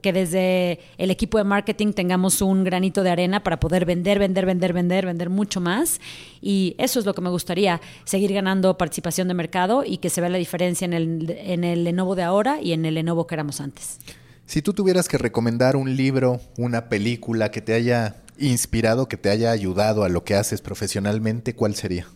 [0.00, 4.46] que desde el equipo de marketing tengamos un granito de arena para poder vender, vender,
[4.46, 6.00] vender, vender, vender mucho más.
[6.40, 10.20] Y eso es lo que me gustaría, seguir ganando participación de mercado y que se
[10.20, 13.34] vea la diferencia en el, en el Lenovo de ahora y en el Lenovo que
[13.34, 13.98] éramos antes.
[14.46, 19.28] Si tú tuvieras que recomendar un libro, una película que te haya inspirado, que te
[19.28, 22.06] haya ayudado a lo que haces profesionalmente, ¿cuál sería?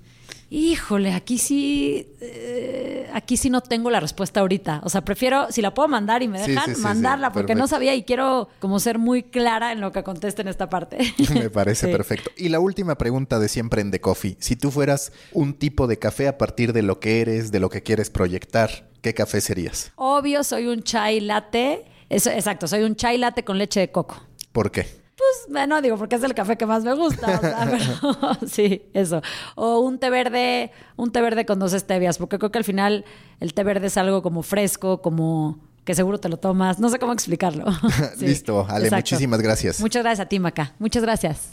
[0.49, 4.81] Híjole, aquí sí, eh, aquí sí no tengo la respuesta ahorita.
[4.85, 8.03] O sea, prefiero, si la puedo mandar y me dejan, mandarla, porque no sabía y
[8.03, 10.99] quiero como ser muy clara en lo que conteste en esta parte.
[11.35, 12.31] me parece perfecto.
[12.37, 14.37] Y la última pregunta de siempre en The Coffee.
[14.41, 17.71] Si tú fueras un tipo de café a partir de lo que eres, de lo
[17.71, 19.93] que quieres proyectar, ¿qué café serías?
[19.97, 24.21] Obvio, soy un chai latte exacto, soy un chai latte con leche de coco.
[24.53, 25.01] ¿Por qué?
[25.21, 27.27] Pues, bueno, digo, porque es el café que más me gusta.
[27.37, 29.23] O sea, pero, sí, eso.
[29.55, 33.05] O un té verde, un té verde con dos stevias, porque creo que al final
[33.39, 36.79] el té verde es algo como fresco, como que seguro te lo tomas.
[36.79, 37.67] No sé cómo explicarlo.
[38.19, 39.81] Listo, Ale, muchísimas gracias.
[39.81, 40.75] Muchas gracias a ti, Maca.
[40.79, 41.51] Muchas gracias.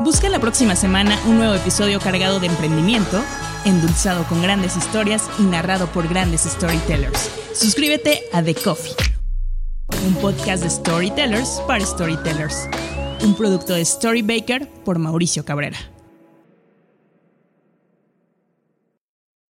[0.00, 3.20] Busca la próxima semana un nuevo episodio cargado de emprendimiento,
[3.64, 7.30] endulzado con grandes historias y narrado por grandes storytellers.
[7.54, 8.94] Suscríbete a The Coffee,
[10.06, 12.68] un podcast de storytellers para storytellers.
[13.22, 15.97] Un producto de Storybaker por Mauricio Cabrera.